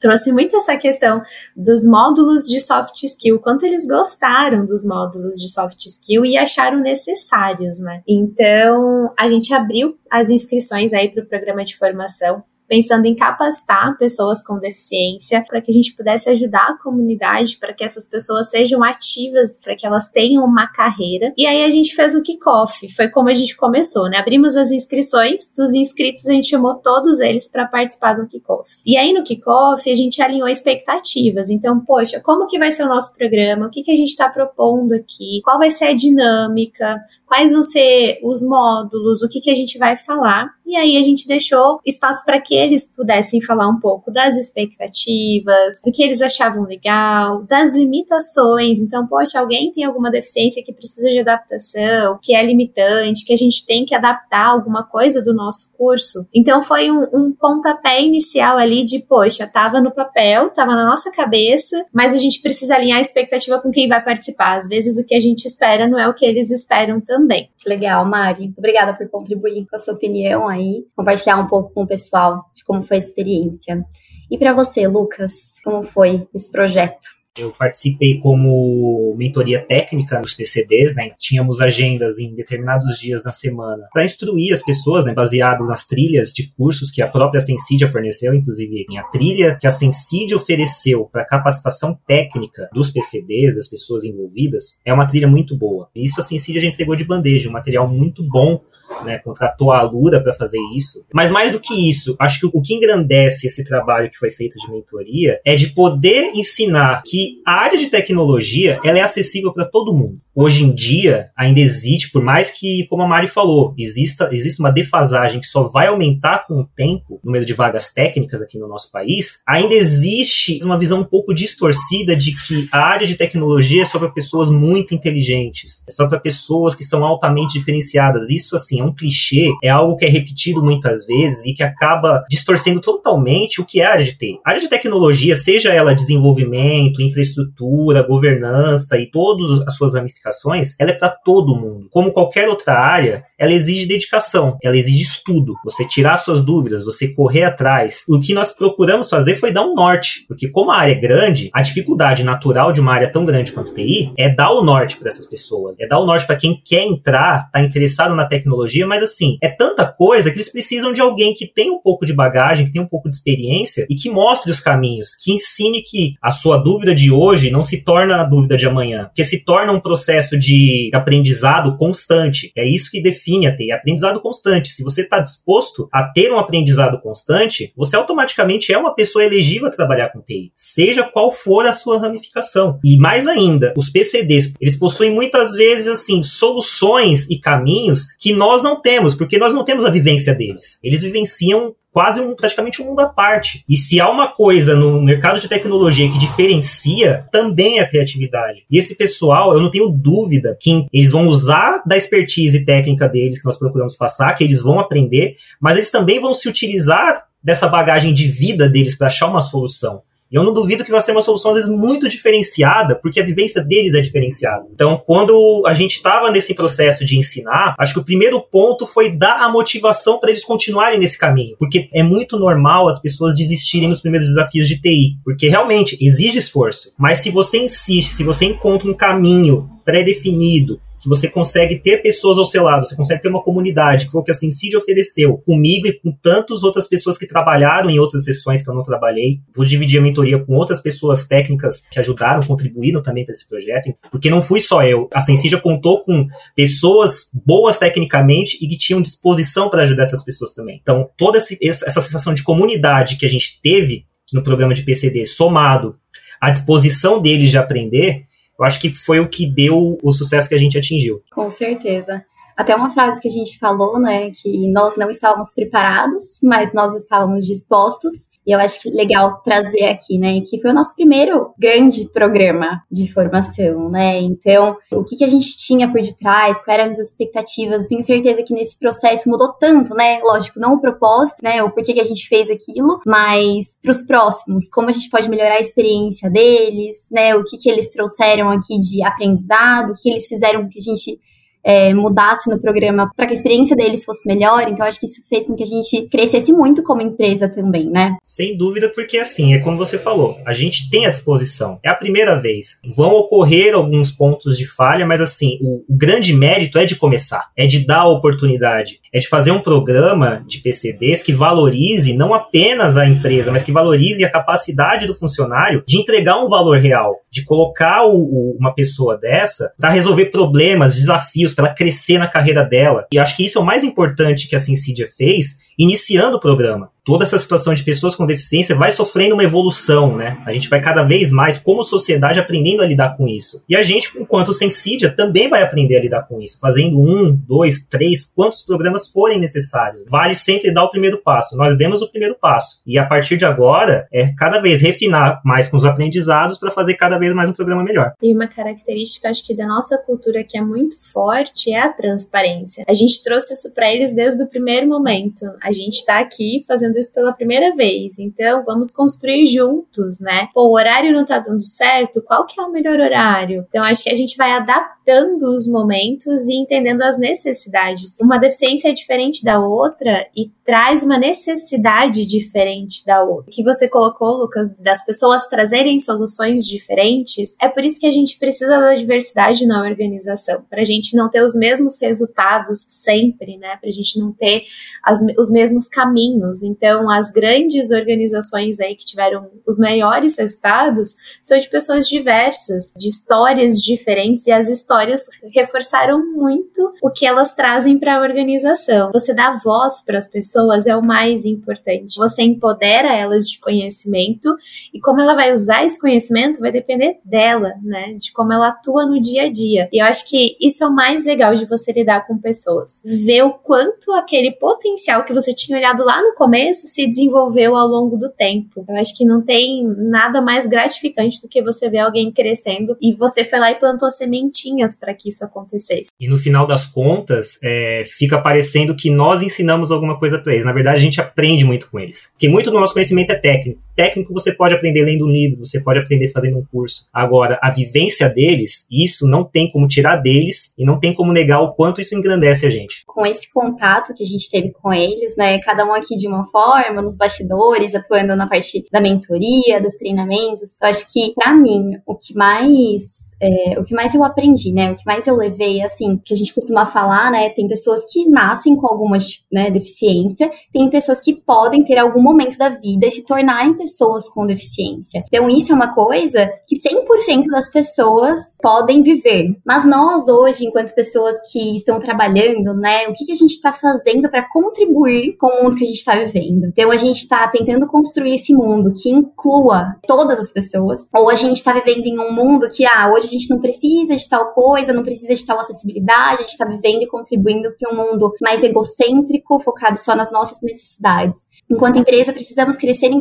trouxe 0.02 0.32
muito 0.32 0.56
essa 0.56 0.76
questão 0.76 1.22
dos 1.56 1.86
módulos 1.86 2.42
de 2.42 2.60
soft 2.60 3.04
skill, 3.04 3.38
quanto 3.38 3.64
eles 3.64 3.86
gostaram 3.86 4.66
dos 4.66 4.84
módulos 4.84 5.36
de 5.36 5.48
soft 5.48 5.86
skill 5.86 6.26
e 6.26 6.36
acharam 6.36 6.80
necessários, 6.80 7.78
né? 7.78 8.02
Então, 8.06 9.14
a 9.18 9.28
gente 9.28 9.54
abriu 9.54 9.96
as 10.10 10.28
inscrições 10.28 10.92
aí 10.92 11.08
para 11.08 11.22
o 11.22 11.26
programa 11.26 11.64
de 11.64 11.76
formação 11.76 12.42
pensando 12.72 13.04
em 13.04 13.14
capacitar 13.14 13.98
pessoas 13.98 14.42
com 14.42 14.58
deficiência 14.58 15.44
para 15.46 15.60
que 15.60 15.70
a 15.70 15.74
gente 15.74 15.94
pudesse 15.94 16.30
ajudar 16.30 16.68
a 16.70 16.82
comunidade, 16.82 17.58
para 17.58 17.74
que 17.74 17.84
essas 17.84 18.08
pessoas 18.08 18.48
sejam 18.48 18.82
ativas, 18.82 19.58
para 19.62 19.76
que 19.76 19.86
elas 19.86 20.08
tenham 20.08 20.42
uma 20.42 20.66
carreira. 20.66 21.34
E 21.36 21.46
aí 21.46 21.64
a 21.64 21.68
gente 21.68 21.94
fez 21.94 22.14
o 22.14 22.22
kickoff, 22.22 22.88
foi 22.94 23.10
como 23.10 23.28
a 23.28 23.34
gente 23.34 23.54
começou, 23.58 24.08
né? 24.08 24.16
Abrimos 24.16 24.56
as 24.56 24.70
inscrições, 24.70 25.52
dos 25.54 25.74
inscritos 25.74 26.26
a 26.26 26.32
gente 26.32 26.48
chamou 26.48 26.76
todos 26.76 27.20
eles 27.20 27.46
para 27.46 27.66
participar 27.66 28.14
do 28.14 28.26
kickoff. 28.26 28.80
E 28.86 28.96
aí 28.96 29.12
no 29.12 29.22
kickoff 29.22 29.90
a 29.90 29.94
gente 29.94 30.22
alinhou 30.22 30.48
expectativas. 30.48 31.50
Então, 31.50 31.78
poxa, 31.78 32.22
como 32.22 32.46
que 32.46 32.58
vai 32.58 32.70
ser 32.70 32.84
o 32.84 32.88
nosso 32.88 33.14
programa? 33.14 33.66
O 33.66 33.70
que, 33.70 33.82
que 33.82 33.90
a 33.90 33.96
gente 33.96 34.08
está 34.08 34.30
propondo 34.30 34.94
aqui? 34.94 35.42
Qual 35.44 35.58
vai 35.58 35.70
ser 35.70 35.88
a 35.88 35.94
dinâmica? 35.94 37.02
Quais 37.26 37.52
vão 37.52 37.62
ser 37.62 38.18
os 38.22 38.42
módulos? 38.42 39.22
O 39.22 39.28
que, 39.28 39.42
que 39.42 39.50
a 39.50 39.54
gente 39.54 39.76
vai 39.76 39.94
falar? 39.94 40.54
E 40.72 40.76
aí 40.76 40.96
a 40.96 41.02
gente 41.02 41.28
deixou 41.28 41.80
espaço 41.84 42.24
para 42.24 42.40
que 42.40 42.61
eles 42.62 42.88
pudessem 42.88 43.40
falar 43.40 43.68
um 43.68 43.80
pouco 43.80 44.10
das 44.10 44.36
expectativas, 44.36 45.80
do 45.84 45.92
que 45.92 46.02
eles 46.02 46.22
achavam 46.22 46.64
legal, 46.64 47.42
das 47.44 47.74
limitações. 47.74 48.80
Então, 48.80 49.06
poxa, 49.06 49.40
alguém 49.40 49.72
tem 49.72 49.84
alguma 49.84 50.10
deficiência 50.10 50.62
que 50.64 50.72
precisa 50.72 51.10
de 51.10 51.20
adaptação, 51.20 52.18
que 52.22 52.34
é 52.34 52.44
limitante, 52.44 53.24
que 53.24 53.32
a 53.32 53.36
gente 53.36 53.66
tem 53.66 53.84
que 53.84 53.94
adaptar 53.94 54.46
alguma 54.46 54.84
coisa 54.84 55.22
do 55.22 55.34
nosso 55.34 55.70
curso. 55.76 56.26
Então, 56.34 56.62
foi 56.62 56.90
um, 56.90 57.06
um 57.12 57.32
pontapé 57.32 58.02
inicial 58.02 58.56
ali 58.56 58.84
de, 58.84 59.00
poxa, 59.00 59.46
tava 59.46 59.80
no 59.80 59.90
papel, 59.90 60.50
tava 60.50 60.74
na 60.74 60.86
nossa 60.86 61.10
cabeça, 61.10 61.84
mas 61.92 62.14
a 62.14 62.18
gente 62.18 62.40
precisa 62.40 62.74
alinhar 62.74 62.98
a 62.98 63.02
expectativa 63.02 63.60
com 63.60 63.70
quem 63.70 63.88
vai 63.88 64.02
participar. 64.02 64.58
Às 64.58 64.68
vezes, 64.68 64.98
o 64.98 65.06
que 65.06 65.14
a 65.14 65.20
gente 65.20 65.44
espera 65.46 65.88
não 65.88 65.98
é 65.98 66.08
o 66.08 66.14
que 66.14 66.24
eles 66.24 66.50
esperam 66.50 67.00
também. 67.00 67.50
Legal, 67.66 68.04
Mari. 68.04 68.52
Obrigada 68.56 68.94
por 68.94 69.08
contribuir 69.08 69.66
com 69.66 69.76
a 69.76 69.78
sua 69.78 69.94
opinião 69.94 70.48
aí, 70.48 70.84
compartilhar 70.96 71.38
um 71.38 71.46
pouco 71.46 71.72
com 71.72 71.82
o 71.82 71.86
pessoal 71.86 72.44
de 72.54 72.64
como 72.64 72.82
foi 72.82 72.96
a 72.96 72.98
experiência. 72.98 73.84
E 74.30 74.38
para 74.38 74.52
você, 74.52 74.86
Lucas, 74.86 75.60
como 75.64 75.82
foi 75.82 76.26
esse 76.34 76.50
projeto? 76.50 77.22
Eu 77.36 77.50
participei 77.50 78.18
como 78.18 79.14
mentoria 79.16 79.64
técnica 79.64 80.20
nos 80.20 80.34
PCDs, 80.34 80.94
né? 80.94 81.12
Tínhamos 81.16 81.62
agendas 81.62 82.18
em 82.18 82.34
determinados 82.34 82.98
dias 82.98 83.22
da 83.22 83.32
semana 83.32 83.88
para 83.90 84.04
instruir 84.04 84.52
as 84.52 84.62
pessoas, 84.62 85.06
né? 85.06 85.14
Baseado 85.14 85.64
nas 85.64 85.86
trilhas 85.86 86.30
de 86.30 86.52
cursos 86.52 86.90
que 86.90 87.00
a 87.00 87.08
própria 87.08 87.40
Sensidia 87.40 87.88
forneceu, 87.88 88.34
inclusive 88.34 88.84
a 88.98 89.02
trilha 89.04 89.56
que 89.58 89.66
a 89.66 89.70
Sensidia 89.70 90.36
ofereceu 90.36 91.06
para 91.06 91.24
capacitação 91.24 91.98
técnica 92.06 92.68
dos 92.74 92.90
PCDs, 92.90 93.56
das 93.56 93.68
pessoas 93.68 94.04
envolvidas, 94.04 94.78
é 94.84 94.92
uma 94.92 95.06
trilha 95.06 95.26
muito 95.26 95.56
boa. 95.56 95.88
Isso 95.96 96.20
a 96.20 96.22
Sensidia 96.22 96.60
já 96.60 96.68
entregou 96.68 96.94
de 96.94 97.04
bandeja, 97.04 97.48
um 97.48 97.52
material 97.52 97.88
muito 97.88 98.22
bom 98.28 98.60
né, 99.04 99.18
contratou 99.18 99.70
a 99.72 99.78
Alura 99.78 100.22
para 100.22 100.32
fazer 100.32 100.58
isso. 100.76 101.04
Mas 101.12 101.30
mais 101.30 101.52
do 101.52 101.60
que 101.60 101.88
isso, 101.88 102.16
acho 102.18 102.40
que 102.40 102.46
o 102.52 102.62
que 102.62 102.74
engrandece 102.74 103.46
esse 103.46 103.64
trabalho 103.64 104.10
que 104.10 104.16
foi 104.16 104.30
feito 104.30 104.58
de 104.58 104.70
mentoria 104.70 105.40
é 105.44 105.54
de 105.54 105.68
poder 105.68 106.32
ensinar 106.34 107.02
que 107.04 107.40
a 107.46 107.54
área 107.54 107.78
de 107.78 107.88
tecnologia 107.88 108.78
ela 108.84 108.98
é 108.98 109.02
acessível 109.02 109.52
para 109.52 109.64
todo 109.64 109.94
mundo. 109.94 110.20
Hoje 110.34 110.64
em 110.64 110.74
dia, 110.74 111.30
ainda 111.36 111.60
existe, 111.60 112.10
por 112.10 112.22
mais 112.22 112.50
que, 112.50 112.86
como 112.88 113.02
a 113.02 113.06
Mari 113.06 113.28
falou, 113.28 113.74
exista, 113.76 114.30
existe 114.32 114.60
uma 114.60 114.70
defasagem 114.70 115.38
que 115.38 115.46
só 115.46 115.64
vai 115.64 115.88
aumentar 115.88 116.46
com 116.46 116.60
o 116.60 116.64
tempo, 116.64 117.20
no 117.22 117.26
número 117.26 117.44
de 117.44 117.52
vagas 117.52 117.92
técnicas 117.92 118.40
aqui 118.40 118.58
no 118.58 118.66
nosso 118.66 118.90
país, 118.90 119.42
ainda 119.46 119.74
existe 119.74 120.58
uma 120.64 120.78
visão 120.78 121.00
um 121.00 121.04
pouco 121.04 121.34
distorcida 121.34 122.16
de 122.16 122.32
que 122.32 122.66
a 122.72 122.80
área 122.80 123.06
de 123.06 123.14
tecnologia 123.14 123.82
é 123.82 123.84
só 123.84 123.98
para 123.98 124.08
pessoas 124.08 124.48
muito 124.48 124.94
inteligentes, 124.94 125.84
é 125.86 125.92
só 125.92 126.08
para 126.08 126.18
pessoas 126.18 126.74
que 126.74 126.82
são 126.82 127.04
altamente 127.04 127.58
diferenciadas. 127.58 128.30
Isso, 128.30 128.56
assim, 128.56 128.80
é 128.80 128.84
um 128.84 128.91
clichê, 128.94 129.50
é 129.62 129.68
algo 129.68 129.96
que 129.96 130.04
é 130.04 130.08
repetido 130.08 130.62
muitas 130.62 131.06
vezes 131.06 131.44
e 131.46 131.54
que 131.54 131.62
acaba 131.62 132.24
distorcendo 132.28 132.80
totalmente 132.80 133.60
o 133.60 133.64
que 133.64 133.80
é 133.80 133.86
a 133.86 133.92
área 133.92 134.04
de 134.04 134.16
TI. 134.16 134.38
A 134.44 134.50
área 134.50 134.60
de 134.60 134.68
tecnologia, 134.68 135.34
seja 135.36 135.72
ela 135.72 135.94
desenvolvimento, 135.94 137.02
infraestrutura, 137.02 138.06
governança 138.06 138.98
e 138.98 139.10
todas 139.10 139.66
as 139.66 139.76
suas 139.76 139.94
ramificações, 139.94 140.74
ela 140.78 140.90
é 140.90 140.94
para 140.94 141.10
todo 141.10 141.56
mundo. 141.56 141.88
Como 141.90 142.12
qualquer 142.12 142.48
outra 142.48 142.74
área, 142.74 143.22
ela 143.38 143.52
exige 143.52 143.86
dedicação, 143.86 144.56
ela 144.62 144.76
exige 144.76 145.02
estudo, 145.02 145.54
você 145.64 145.84
tirar 145.86 146.16
suas 146.16 146.42
dúvidas, 146.42 146.84
você 146.84 147.08
correr 147.08 147.44
atrás. 147.44 148.04
O 148.08 148.20
que 148.20 148.34
nós 148.34 148.52
procuramos 148.52 149.08
fazer 149.08 149.34
foi 149.34 149.52
dar 149.52 149.62
um 149.62 149.74
norte, 149.74 150.24
porque 150.28 150.48
como 150.48 150.70
a 150.70 150.78
área 150.78 150.92
é 150.92 151.00
grande, 151.00 151.50
a 151.52 151.62
dificuldade 151.62 152.24
natural 152.24 152.72
de 152.72 152.80
uma 152.80 152.92
área 152.92 153.10
tão 153.10 153.24
grande 153.24 153.52
quanto 153.52 153.74
TI 153.74 154.12
é 154.16 154.28
dar 154.28 154.52
o 154.52 154.62
norte 154.62 154.96
para 154.96 155.08
essas 155.08 155.26
pessoas, 155.26 155.76
é 155.78 155.86
dar 155.86 155.98
o 155.98 156.06
norte 156.06 156.26
para 156.26 156.36
quem 156.36 156.60
quer 156.64 156.84
entrar, 156.84 157.50
tá 157.50 157.60
interessado 157.60 158.14
na 158.14 158.24
tecnologia 158.24 158.81
tecnologia, 158.82 158.86
mas 158.86 159.02
assim, 159.02 159.38
é 159.40 159.48
tanta 159.48 159.86
coisa 159.86 160.30
que 160.30 160.36
eles 160.36 160.50
precisam 160.50 160.92
de 160.92 161.00
alguém 161.00 161.32
que 161.32 161.46
tenha 161.46 161.72
um 161.72 161.78
pouco 161.78 162.04
de 162.04 162.12
bagagem, 162.12 162.66
que 162.66 162.72
tenha 162.72 162.84
um 162.84 162.88
pouco 162.88 163.08
de 163.08 163.16
experiência 163.16 163.86
e 163.88 163.94
que 163.94 164.10
mostre 164.10 164.50
os 164.50 164.60
caminhos, 164.60 165.14
que 165.14 165.32
ensine 165.32 165.82
que 165.82 166.14
a 166.20 166.30
sua 166.30 166.56
dúvida 166.56 166.94
de 166.94 167.10
hoje 167.10 167.50
não 167.50 167.62
se 167.62 167.82
torna 167.82 168.20
a 168.20 168.24
dúvida 168.24 168.56
de 168.56 168.66
amanhã, 168.66 169.10
que 169.14 169.24
se 169.24 169.44
torna 169.44 169.72
um 169.72 169.80
processo 169.80 170.38
de 170.38 170.90
aprendizado 170.92 171.76
constante. 171.76 172.52
É 172.56 172.68
isso 172.68 172.90
que 172.90 173.00
define 173.00 173.46
a 173.46 173.54
TI, 173.54 173.72
aprendizado 173.72 174.20
constante. 174.20 174.70
Se 174.70 174.82
você 174.82 175.02
está 175.02 175.20
disposto 175.20 175.88
a 175.92 176.04
ter 176.04 176.32
um 176.32 176.38
aprendizado 176.38 177.00
constante, 177.00 177.72
você 177.76 177.96
automaticamente 177.96 178.72
é 178.72 178.78
uma 178.78 178.94
pessoa 178.94 179.24
elegível 179.24 179.68
a 179.68 179.70
trabalhar 179.70 180.10
com 180.10 180.20
TI, 180.20 180.52
seja 180.54 181.04
qual 181.04 181.30
for 181.30 181.66
a 181.66 181.72
sua 181.72 181.98
ramificação. 181.98 182.78
E 182.84 182.96
mais 182.96 183.26
ainda, 183.26 183.72
os 183.76 183.90
PCDs, 183.90 184.54
eles 184.60 184.76
possuem 184.76 185.10
muitas 185.10 185.52
vezes 185.52 185.86
assim 185.86 186.22
soluções 186.22 187.28
e 187.30 187.38
caminhos 187.38 188.16
que 188.18 188.32
nós 188.32 188.61
nós 188.62 188.64
não 188.64 188.80
temos, 188.80 189.14
porque 189.14 189.38
nós 189.38 189.52
não 189.52 189.64
temos 189.64 189.84
a 189.84 189.90
vivência 189.90 190.34
deles. 190.34 190.78
Eles 190.82 191.02
vivenciam 191.02 191.74
quase 191.90 192.20
um, 192.20 192.34
praticamente 192.34 192.80
um 192.80 192.86
mundo 192.86 193.00
à 193.00 193.08
parte. 193.08 193.64
E 193.68 193.76
se 193.76 194.00
há 194.00 194.08
uma 194.08 194.28
coisa 194.28 194.74
no 194.74 195.02
mercado 195.02 195.40
de 195.40 195.48
tecnologia 195.48 196.10
que 196.10 196.18
diferencia, 196.18 197.26
também 197.30 197.78
é 197.78 197.82
a 197.82 197.88
criatividade. 197.88 198.64
E 198.70 198.78
esse 198.78 198.96
pessoal, 198.96 199.52
eu 199.52 199.60
não 199.60 199.70
tenho 199.70 199.88
dúvida 199.88 200.56
que 200.58 200.86
eles 200.92 201.10
vão 201.10 201.26
usar 201.26 201.82
da 201.84 201.96
expertise 201.96 202.64
técnica 202.64 203.08
deles 203.08 203.38
que 203.38 203.44
nós 203.44 203.58
procuramos 203.58 203.94
passar, 203.94 204.34
que 204.34 204.44
eles 204.44 204.62
vão 204.62 204.80
aprender, 204.80 205.36
mas 205.60 205.76
eles 205.76 205.90
também 205.90 206.20
vão 206.20 206.32
se 206.32 206.48
utilizar 206.48 207.26
dessa 207.42 207.68
bagagem 207.68 208.14
de 208.14 208.28
vida 208.28 208.68
deles 208.68 208.96
para 208.96 209.08
achar 209.08 209.28
uma 209.28 209.40
solução. 209.40 210.02
E 210.32 210.36
eu 210.36 210.42
não 210.42 210.54
duvido 210.54 210.84
que 210.84 210.90
vai 210.90 211.02
ser 211.02 211.12
uma 211.12 211.20
solução, 211.20 211.50
às 211.50 211.58
vezes, 211.58 211.70
muito 211.70 212.08
diferenciada, 212.08 212.98
porque 213.02 213.20
a 213.20 213.24
vivência 213.24 213.62
deles 213.62 213.94
é 213.94 214.00
diferenciada. 214.00 214.64
Então, 214.72 215.02
quando 215.06 215.62
a 215.66 215.74
gente 215.74 215.96
estava 215.96 216.30
nesse 216.30 216.54
processo 216.54 217.04
de 217.04 217.18
ensinar, 217.18 217.74
acho 217.78 217.92
que 217.92 218.00
o 218.00 218.04
primeiro 218.04 218.40
ponto 218.40 218.86
foi 218.86 219.14
dar 219.14 219.42
a 219.42 219.48
motivação 219.50 220.18
para 220.18 220.30
eles 220.30 220.44
continuarem 220.44 220.98
nesse 220.98 221.18
caminho. 221.18 221.54
Porque 221.58 221.88
é 221.92 222.02
muito 222.02 222.38
normal 222.38 222.88
as 222.88 222.98
pessoas 222.98 223.36
desistirem 223.36 223.88
nos 223.88 224.00
primeiros 224.00 224.28
desafios 224.28 224.66
de 224.66 224.80
TI. 224.80 225.18
Porque 225.22 225.48
realmente 225.48 225.98
exige 226.00 226.38
esforço. 226.38 226.94
Mas 226.98 227.18
se 227.18 227.30
você 227.30 227.58
insiste, 227.58 228.12
se 228.12 228.24
você 228.24 228.46
encontra 228.46 228.90
um 228.90 228.94
caminho 228.94 229.68
pré-definido, 229.84 230.80
que 231.02 231.08
você 231.08 231.28
consegue 231.28 231.80
ter 231.80 232.00
pessoas 232.00 232.38
ao 232.38 232.44
seu 232.44 232.62
lado, 232.62 232.84
você 232.84 232.94
consegue 232.94 233.20
ter 233.20 233.28
uma 233.28 233.42
comunidade, 233.42 234.06
que 234.06 234.12
foi 234.12 234.20
o 234.20 234.24
que 234.24 234.30
a 234.30 234.34
Sincid 234.34 234.76
ofereceu 234.76 235.36
comigo 235.38 235.88
e 235.88 235.92
com 235.92 236.12
tantas 236.12 236.62
outras 236.62 236.86
pessoas 236.86 237.18
que 237.18 237.26
trabalharam 237.26 237.90
em 237.90 237.98
outras 237.98 238.24
sessões 238.24 238.62
que 238.62 238.70
eu 238.70 238.74
não 238.74 238.84
trabalhei. 238.84 239.40
Vou 239.54 239.64
dividir 239.64 239.98
a 239.98 240.02
mentoria 240.02 240.38
com 240.38 240.54
outras 240.54 240.80
pessoas 240.80 241.26
técnicas 241.26 241.82
que 241.90 241.98
ajudaram, 241.98 242.46
contribuíram 242.46 243.02
também 243.02 243.24
para 243.24 243.32
esse 243.32 243.48
projeto, 243.48 243.92
porque 244.10 244.30
não 244.30 244.40
fui 244.40 244.60
só 244.60 244.84
eu. 244.84 245.08
A 245.12 245.20
Sincid 245.20 245.60
contou 245.60 246.04
com 246.04 246.28
pessoas 246.54 247.28
boas 247.44 247.78
tecnicamente 247.78 248.56
e 248.64 248.68
que 248.68 248.78
tinham 248.78 249.02
disposição 249.02 249.68
para 249.68 249.82
ajudar 249.82 250.04
essas 250.04 250.24
pessoas 250.24 250.54
também. 250.54 250.78
Então, 250.80 251.10
toda 251.18 251.36
essa 251.36 252.00
sensação 252.00 252.32
de 252.32 252.44
comunidade 252.44 253.16
que 253.16 253.26
a 253.26 253.28
gente 253.28 253.60
teve 253.60 254.06
no 254.32 254.42
programa 254.42 254.72
de 254.72 254.82
PCD, 254.82 255.26
somado 255.26 255.96
à 256.40 256.50
disposição 256.50 257.20
deles 257.20 257.50
de 257.50 257.58
aprender, 257.58 258.24
eu 258.62 258.66
acho 258.66 258.80
que 258.80 258.94
foi 258.94 259.18
o 259.18 259.28
que 259.28 259.44
deu 259.46 259.98
o 260.02 260.12
sucesso 260.12 260.48
que 260.48 260.54
a 260.54 260.58
gente 260.58 260.78
atingiu. 260.78 261.20
Com 261.34 261.50
certeza. 261.50 262.24
Até 262.56 262.76
uma 262.76 262.90
frase 262.90 263.20
que 263.20 263.26
a 263.26 263.30
gente 263.30 263.58
falou, 263.58 263.98
né, 263.98 264.30
que 264.30 264.70
nós 264.70 264.96
não 264.96 265.10
estávamos 265.10 265.50
preparados, 265.52 266.38
mas 266.42 266.72
nós 266.72 266.94
estávamos 266.94 267.44
dispostos. 267.44 268.28
E 268.46 268.52
eu 268.52 268.58
acho 268.58 268.80
que 268.80 268.90
legal 268.90 269.40
trazer 269.42 269.84
aqui, 269.84 270.18
né, 270.18 270.40
que 270.40 270.60
foi 270.60 270.70
o 270.70 270.74
nosso 270.74 270.94
primeiro 270.94 271.52
grande 271.58 272.08
programa 272.12 272.82
de 272.90 273.12
formação, 273.12 273.88
né? 273.88 274.20
Então, 274.20 274.76
o 274.90 275.04
que, 275.04 275.16
que 275.16 275.24
a 275.24 275.28
gente 275.28 275.56
tinha 275.56 275.90
por 275.90 276.00
detrás, 276.00 276.62
quais 276.64 276.80
eram 276.80 276.90
as 276.90 276.98
expectativas? 276.98 277.86
Tenho 277.86 278.02
certeza 278.02 278.42
que 278.42 278.54
nesse 278.54 278.78
processo 278.78 279.28
mudou 279.28 279.52
tanto, 279.52 279.94
né? 279.94 280.20
Lógico, 280.22 280.58
não 280.58 280.74
o 280.74 280.80
propósito, 280.80 281.38
né, 281.42 281.62
o 281.62 281.70
porquê 281.70 281.92
que 281.92 282.00
a 282.00 282.04
gente 282.04 282.28
fez 282.28 282.50
aquilo, 282.50 283.00
mas 283.06 283.78
para 283.80 283.90
os 283.90 284.02
próximos, 284.02 284.68
como 284.68 284.88
a 284.88 284.92
gente 284.92 285.08
pode 285.08 285.28
melhorar 285.28 285.54
a 285.54 285.60
experiência 285.60 286.28
deles, 286.28 287.08
né? 287.12 287.34
O 287.34 287.44
que, 287.44 287.56
que 287.56 287.70
eles 287.70 287.92
trouxeram 287.92 288.50
aqui 288.50 288.78
de 288.80 289.04
aprendizado, 289.04 289.90
o 289.90 289.94
que 289.94 290.10
eles 290.10 290.26
fizeram 290.26 290.68
que 290.68 290.78
a 290.78 290.82
gente 290.82 291.20
é, 291.64 291.92
mudasse 291.94 292.50
no 292.50 292.60
programa 292.60 293.10
para 293.16 293.26
que 293.26 293.32
a 293.32 293.34
experiência 293.34 293.76
deles 293.76 294.04
fosse 294.04 294.26
melhor. 294.26 294.66
Então, 294.68 294.84
acho 294.84 294.98
que 294.98 295.06
isso 295.06 295.22
fez 295.28 295.46
com 295.46 295.54
que 295.54 295.62
a 295.62 295.66
gente 295.66 296.08
crescesse 296.08 296.52
muito 296.52 296.82
como 296.82 297.02
empresa 297.02 297.48
também, 297.48 297.88
né? 297.88 298.16
Sem 298.22 298.56
dúvida, 298.56 298.88
porque 298.88 299.18
assim, 299.18 299.54
é 299.54 299.58
como 299.58 299.76
você 299.76 299.98
falou, 299.98 300.38
a 300.46 300.52
gente 300.52 300.90
tem 300.90 301.06
à 301.06 301.10
disposição. 301.10 301.78
É 301.82 301.88
a 301.88 301.94
primeira 301.94 302.40
vez. 302.40 302.78
Vão 302.94 303.12
ocorrer 303.12 303.74
alguns 303.74 304.10
pontos 304.10 304.56
de 304.58 304.66
falha, 304.66 305.06
mas 305.06 305.20
assim, 305.20 305.58
o, 305.60 305.84
o 305.88 305.96
grande 305.96 306.34
mérito 306.34 306.78
é 306.78 306.84
de 306.84 306.96
começar, 306.96 307.50
é 307.56 307.66
de 307.66 307.86
dar 307.86 308.00
a 308.00 308.08
oportunidade, 308.08 309.00
é 309.12 309.18
de 309.18 309.28
fazer 309.28 309.50
um 309.50 309.60
programa 309.60 310.44
de 310.46 310.58
PCDs 310.58 311.22
que 311.22 311.32
valorize 311.32 312.14
não 312.14 312.34
apenas 312.34 312.96
a 312.96 313.06
empresa, 313.06 313.52
mas 313.52 313.62
que 313.62 313.72
valorize 313.72 314.24
a 314.24 314.30
capacidade 314.30 315.06
do 315.06 315.14
funcionário 315.14 315.82
de 315.86 315.98
entregar 315.98 316.42
um 316.42 316.48
valor 316.48 316.78
real, 316.78 317.16
de 317.30 317.44
colocar 317.44 318.06
o, 318.06 318.16
o, 318.16 318.56
uma 318.58 318.74
pessoa 318.74 319.16
dessa 319.16 319.72
para 319.78 319.90
resolver 319.90 320.26
problemas, 320.26 320.94
desafios 320.94 321.51
para 321.54 321.66
ela 321.66 321.74
crescer 321.74 322.18
na 322.18 322.28
carreira 322.28 322.64
dela. 322.64 323.06
E 323.12 323.18
acho 323.18 323.36
que 323.36 323.44
isso 323.44 323.58
é 323.58 323.60
o 323.60 323.64
mais 323.64 323.84
importante 323.84 324.48
que 324.48 324.56
a 324.56 324.58
Sincidia 324.58 325.08
fez, 325.08 325.58
iniciando 325.78 326.36
o 326.36 326.40
programa 326.40 326.90
toda 327.04 327.24
essa 327.24 327.38
situação 327.38 327.74
de 327.74 327.82
pessoas 327.82 328.14
com 328.14 328.26
deficiência 328.26 328.76
vai 328.76 328.90
sofrendo 328.90 329.34
uma 329.34 329.44
evolução, 329.44 330.16
né? 330.16 330.38
A 330.46 330.52
gente 330.52 330.68
vai 330.68 330.80
cada 330.80 331.02
vez 331.02 331.30
mais, 331.30 331.58
como 331.58 331.82
sociedade, 331.82 332.38
aprendendo 332.38 332.82
a 332.82 332.86
lidar 332.86 333.16
com 333.16 333.26
isso. 333.26 333.62
E 333.68 333.76
a 333.76 333.82
gente, 333.82 334.18
enquanto 334.18 334.52
Sensídia, 334.52 335.10
também 335.10 335.48
vai 335.48 335.62
aprender 335.62 335.96
a 335.96 336.00
lidar 336.00 336.22
com 336.22 336.40
isso, 336.40 336.58
fazendo 336.60 337.00
um, 337.00 337.36
dois, 337.46 337.84
três, 337.86 338.24
quantos 338.24 338.62
programas 338.62 339.08
forem 339.08 339.40
necessários. 339.40 340.04
Vale 340.08 340.34
sempre 340.34 340.72
dar 340.72 340.84
o 340.84 340.90
primeiro 340.90 341.18
passo. 341.18 341.56
Nós 341.56 341.76
demos 341.76 342.02
o 342.02 342.10
primeiro 342.10 342.36
passo. 342.40 342.82
E 342.86 342.98
a 342.98 343.04
partir 343.04 343.36
de 343.36 343.44
agora, 343.44 344.06
é 344.12 344.32
cada 344.36 344.60
vez 344.60 344.80
refinar 344.80 345.40
mais 345.44 345.68
com 345.68 345.76
os 345.76 345.84
aprendizados 345.84 346.58
para 346.58 346.70
fazer 346.70 346.94
cada 346.94 347.18
vez 347.18 347.34
mais 347.34 347.48
um 347.48 347.52
programa 347.52 347.82
melhor. 347.82 348.12
E 348.22 348.32
uma 348.32 348.46
característica, 348.46 349.28
acho 349.28 349.44
que 349.44 349.56
da 349.56 349.66
nossa 349.66 349.98
cultura 349.98 350.44
que 350.44 350.56
é 350.56 350.60
muito 350.60 350.96
forte 351.12 351.72
é 351.72 351.80
a 351.80 351.88
transparência. 351.88 352.84
A 352.86 352.94
gente 352.94 353.22
trouxe 353.22 353.54
isso 353.54 353.74
para 353.74 353.92
eles 353.92 354.14
desde 354.14 354.42
o 354.42 354.48
primeiro 354.48 354.86
momento. 354.86 355.44
A 355.62 355.72
gente 355.72 355.94
está 355.94 356.20
aqui 356.20 356.62
fazendo 356.66 356.91
fazendo 356.92 356.98
isso 356.98 357.12
pela 357.12 357.32
primeira 357.32 357.74
vez. 357.74 358.18
Então, 358.18 358.62
vamos 358.64 358.92
construir 358.92 359.46
juntos, 359.46 360.20
né? 360.20 360.48
Pô, 360.54 360.68
o 360.68 360.74
horário 360.74 361.12
não 361.12 361.24
tá 361.24 361.38
dando 361.38 361.62
certo, 361.62 362.22
qual 362.22 362.44
que 362.44 362.60
é 362.60 362.62
o 362.62 362.70
melhor 362.70 363.00
horário? 363.00 363.64
Então, 363.68 363.82
acho 363.82 364.04
que 364.04 364.10
a 364.10 364.14
gente 364.14 364.36
vai 364.36 364.52
adaptando 364.52 365.52
os 365.52 365.66
momentos 365.66 366.48
e 366.48 366.54
entendendo 366.54 367.02
as 367.02 367.18
necessidades. 367.18 368.14
Uma 368.20 368.38
deficiência 368.38 368.88
é 368.88 368.92
diferente 368.92 369.44
da 369.44 369.58
outra 369.58 370.26
e 370.36 370.50
traz 370.64 371.02
uma 371.02 371.18
necessidade 371.18 372.24
diferente 372.24 373.04
da 373.04 373.22
outra. 373.22 373.50
O 373.50 373.52
que 373.52 373.64
você 373.64 373.88
colocou, 373.88 374.36
Lucas, 374.36 374.74
das 374.76 375.04
pessoas 375.04 375.46
trazerem 375.48 375.98
soluções 375.98 376.64
diferentes, 376.64 377.56
é 377.60 377.68
por 377.68 377.84
isso 377.84 377.98
que 377.98 378.06
a 378.06 378.12
gente 378.12 378.38
precisa 378.38 378.78
da 378.78 378.94
diversidade 378.94 379.66
na 379.66 379.82
organização, 379.82 380.62
para 380.70 380.82
a 380.82 380.84
gente 380.84 381.16
não 381.16 381.28
ter 381.28 381.42
os 381.42 381.54
mesmos 381.54 381.98
resultados 382.00 382.84
sempre, 382.86 383.56
né? 383.56 383.76
Para 383.80 383.88
a 383.88 383.92
gente 383.92 384.18
não 384.18 384.32
ter 384.32 384.62
as, 385.02 385.20
os 385.36 385.50
mesmos 385.50 385.88
caminhos. 385.88 386.62
Então, 386.62 386.81
as 387.10 387.30
grandes 387.30 387.90
organizações 387.90 388.80
aí 388.80 388.94
que 388.94 389.04
tiveram 389.04 389.50
os 389.66 389.78
maiores 389.78 390.38
resultados 390.38 391.14
são 391.42 391.58
de 391.58 391.68
pessoas 391.68 392.08
diversas, 392.08 392.92
de 392.96 393.08
histórias 393.08 393.80
diferentes, 393.80 394.46
e 394.46 394.52
as 394.52 394.68
histórias 394.68 395.22
reforçaram 395.54 396.24
muito 396.32 396.92
o 397.02 397.10
que 397.10 397.26
elas 397.26 397.54
trazem 397.54 397.98
para 397.98 398.16
a 398.16 398.20
organização. 398.20 399.10
Você 399.12 399.34
dá 399.34 399.52
voz 399.52 400.02
para 400.04 400.18
as 400.18 400.28
pessoas 400.28 400.86
é 400.86 400.96
o 400.96 401.02
mais 401.02 401.44
importante. 401.44 402.16
Você 402.16 402.42
empodera 402.42 403.14
elas 403.14 403.48
de 403.48 403.60
conhecimento 403.60 404.56
e 404.92 405.00
como 405.00 405.20
ela 405.20 405.34
vai 405.34 405.52
usar 405.52 405.84
esse 405.84 406.00
conhecimento 406.00 406.60
vai 406.60 406.72
depender 406.72 407.18
dela, 407.24 407.74
né? 407.82 408.14
De 408.14 408.32
como 408.32 408.52
ela 408.52 408.68
atua 408.68 409.06
no 409.06 409.20
dia 409.20 409.44
a 409.44 409.50
dia. 409.50 409.88
E 409.92 410.02
eu 410.02 410.06
acho 410.06 410.28
que 410.28 410.56
isso 410.60 410.82
é 410.82 410.86
o 410.86 410.94
mais 410.94 411.24
legal 411.24 411.54
de 411.54 411.64
você 411.64 411.92
lidar 411.92 412.26
com 412.26 412.38
pessoas. 412.38 413.02
Ver 413.04 413.42
o 413.42 413.52
quanto 413.52 414.12
aquele 414.12 414.52
potencial 414.52 415.24
que 415.24 415.32
você 415.32 415.52
tinha 415.52 415.78
olhado 415.78 416.04
lá 416.04 416.20
no 416.20 416.34
começo 416.34 416.71
começo 416.72 416.86
se 416.86 417.06
desenvolveu 417.06 417.76
ao 417.76 417.86
longo 417.86 418.16
do 418.16 418.30
tempo. 418.30 418.84
Eu 418.88 418.96
acho 418.96 419.16
que 419.16 419.24
não 419.24 419.42
tem 419.42 419.84
nada 419.84 420.40
mais 420.40 420.66
gratificante 420.66 421.40
do 421.40 421.48
que 421.48 421.62
você 421.62 421.88
ver 421.90 421.98
alguém 421.98 422.32
crescendo 422.32 422.96
e 423.00 423.14
você 423.14 423.44
foi 423.44 423.58
lá 423.58 423.70
e 423.70 423.74
plantou 423.74 424.10
sementinhas 424.10 424.96
para 424.96 425.12
que 425.14 425.28
isso 425.28 425.44
acontecesse. 425.44 426.10
E 426.18 426.26
no 426.26 426.38
final 426.38 426.66
das 426.66 426.86
contas, 426.86 427.58
é, 427.62 428.04
fica 428.06 428.40
parecendo 428.40 428.96
que 428.96 429.10
nós 429.10 429.42
ensinamos 429.42 429.92
alguma 429.92 430.18
coisa 430.18 430.38
para 430.38 430.52
eles. 430.52 430.64
Na 430.64 430.72
verdade, 430.72 430.96
a 430.96 431.00
gente 431.00 431.20
aprende 431.20 431.64
muito 431.64 431.90
com 431.90 432.00
eles. 432.00 432.30
Porque 432.32 432.48
muito 432.48 432.70
do 432.70 432.80
nosso 432.80 432.94
conhecimento 432.94 433.30
é 433.30 433.36
técnico. 433.36 433.80
Técnico 433.94 434.32
você 434.32 434.52
pode 434.52 434.74
aprender 434.74 435.02
lendo 435.02 435.26
um 435.26 435.30
livro, 435.30 435.64
você 435.64 435.80
pode 435.82 435.98
aprender 435.98 436.28
fazendo 436.28 436.58
um 436.58 436.64
curso. 436.64 437.08
Agora, 437.12 437.58
a 437.62 437.70
vivência 437.70 438.28
deles, 438.28 438.86
isso 438.90 439.26
não 439.26 439.44
tem 439.44 439.70
como 439.70 439.86
tirar 439.86 440.16
deles 440.16 440.72
e 440.78 440.84
não 440.84 440.98
tem 440.98 441.14
como 441.14 441.32
negar 441.32 441.60
o 441.60 441.72
quanto 441.72 442.00
isso 442.00 442.14
engrandece 442.14 442.66
a 442.66 442.70
gente. 442.70 443.04
Com 443.06 443.26
esse 443.26 443.50
contato 443.52 444.14
que 444.14 444.22
a 444.22 444.26
gente 444.26 444.50
teve 444.50 444.70
com 444.70 444.92
eles, 444.92 445.36
né, 445.36 445.58
cada 445.60 445.84
um 445.84 445.92
aqui 445.92 446.16
de 446.16 446.26
uma 446.26 446.44
forma, 446.44 447.02
nos 447.02 447.16
bastidores, 447.16 447.94
atuando 447.94 448.34
na 448.34 448.48
parte 448.48 448.84
da 448.90 449.00
mentoria, 449.00 449.80
dos 449.80 449.94
treinamentos. 449.94 450.76
Eu 450.80 450.88
acho 450.88 451.12
que, 451.12 451.32
para 451.34 451.54
mim, 451.54 451.92
o 452.06 452.14
que 452.14 452.34
mais 452.34 453.32
é, 453.42 453.78
o 453.78 453.82
que 453.82 453.92
mais 453.92 454.14
eu 454.14 454.22
aprendi, 454.22 454.72
né? 454.72 454.92
O 454.92 454.94
que 454.94 455.04
mais 455.04 455.26
eu 455.26 455.34
levei, 455.34 455.82
assim, 455.82 456.16
que 456.16 456.32
a 456.32 456.36
gente 456.36 456.54
costuma 456.54 456.86
falar, 456.86 457.28
né? 457.30 457.50
Tem 457.50 457.66
pessoas 457.66 458.04
que 458.08 458.24
nascem 458.28 458.76
com 458.76 458.86
alguma 458.86 459.18
né, 459.50 459.68
deficiência, 459.68 460.48
tem 460.72 460.88
pessoas 460.88 461.20
que 461.20 461.34
podem 461.34 461.82
ter 461.82 461.98
algum 461.98 462.22
momento 462.22 462.56
da 462.56 462.68
vida 462.68 463.04
e 463.04 463.10
se 463.10 463.24
tornarem 463.24 463.76
pessoas 463.82 464.28
com 464.28 464.46
deficiência. 464.46 465.24
Então, 465.26 465.50
isso 465.50 465.72
é 465.72 465.74
uma 465.74 465.92
coisa 465.92 466.48
que 466.66 466.76
100% 466.76 467.46
das 467.50 467.68
pessoas 467.68 468.38
podem 468.62 469.02
viver. 469.02 469.56
Mas 469.66 469.84
nós, 469.84 470.28
hoje, 470.28 470.64
enquanto 470.64 470.94
pessoas 470.94 471.36
que 471.50 471.74
estão 471.74 471.98
trabalhando, 471.98 472.74
né? 472.74 473.08
O 473.08 473.12
que, 473.12 473.24
que 473.24 473.32
a 473.32 473.36
gente 473.36 473.50
está 473.52 473.72
fazendo 473.72 474.30
para 474.30 474.48
contribuir 474.48 475.36
com 475.36 475.46
o 475.46 475.64
mundo 475.64 475.76
que 475.76 475.84
a 475.84 475.86
gente 475.86 475.96
está 475.96 476.14
vivendo? 476.14 476.66
Então 476.66 476.90
a 476.90 476.96
gente 476.96 477.18
está 477.18 477.46
tentando 477.48 477.86
construir 477.86 478.34
esse 478.34 478.54
mundo 478.54 478.92
que 478.94 479.10
inclua 479.10 479.96
todas 480.06 480.38
as 480.38 480.52
pessoas, 480.52 481.08
ou 481.14 481.28
a 481.28 481.34
gente 481.34 481.56
está 481.56 481.72
vivendo 481.72 482.06
em 482.06 482.18
um 482.18 482.32
mundo 482.32 482.68
que, 482.68 482.84
ah, 482.86 483.10
hoje 483.12 483.26
a 483.26 483.30
gente 483.30 483.50
não 483.50 483.60
precisa 483.60 484.14
de 484.14 484.28
tal 484.28 484.52
coisa, 484.52 484.92
não 484.92 485.02
precisa 485.02 485.34
de 485.34 485.46
tal 485.46 485.58
acessibilidade, 485.58 486.34
a 486.34 486.42
gente 486.42 486.50
está 486.50 486.66
vivendo 486.66 487.02
e 487.02 487.06
contribuindo 487.06 487.70
para 487.78 487.92
um 487.92 487.96
mundo 487.96 488.32
mais 488.40 488.62
egocêntrico, 488.62 489.60
focado 489.60 489.98
só 489.98 490.14
nas 490.14 490.30
nossas 490.30 490.60
necessidades. 490.62 491.48
Enquanto 491.70 491.98
empresa, 491.98 492.32
precisamos 492.32 492.76
crescer 492.76 493.06
em 493.06 493.20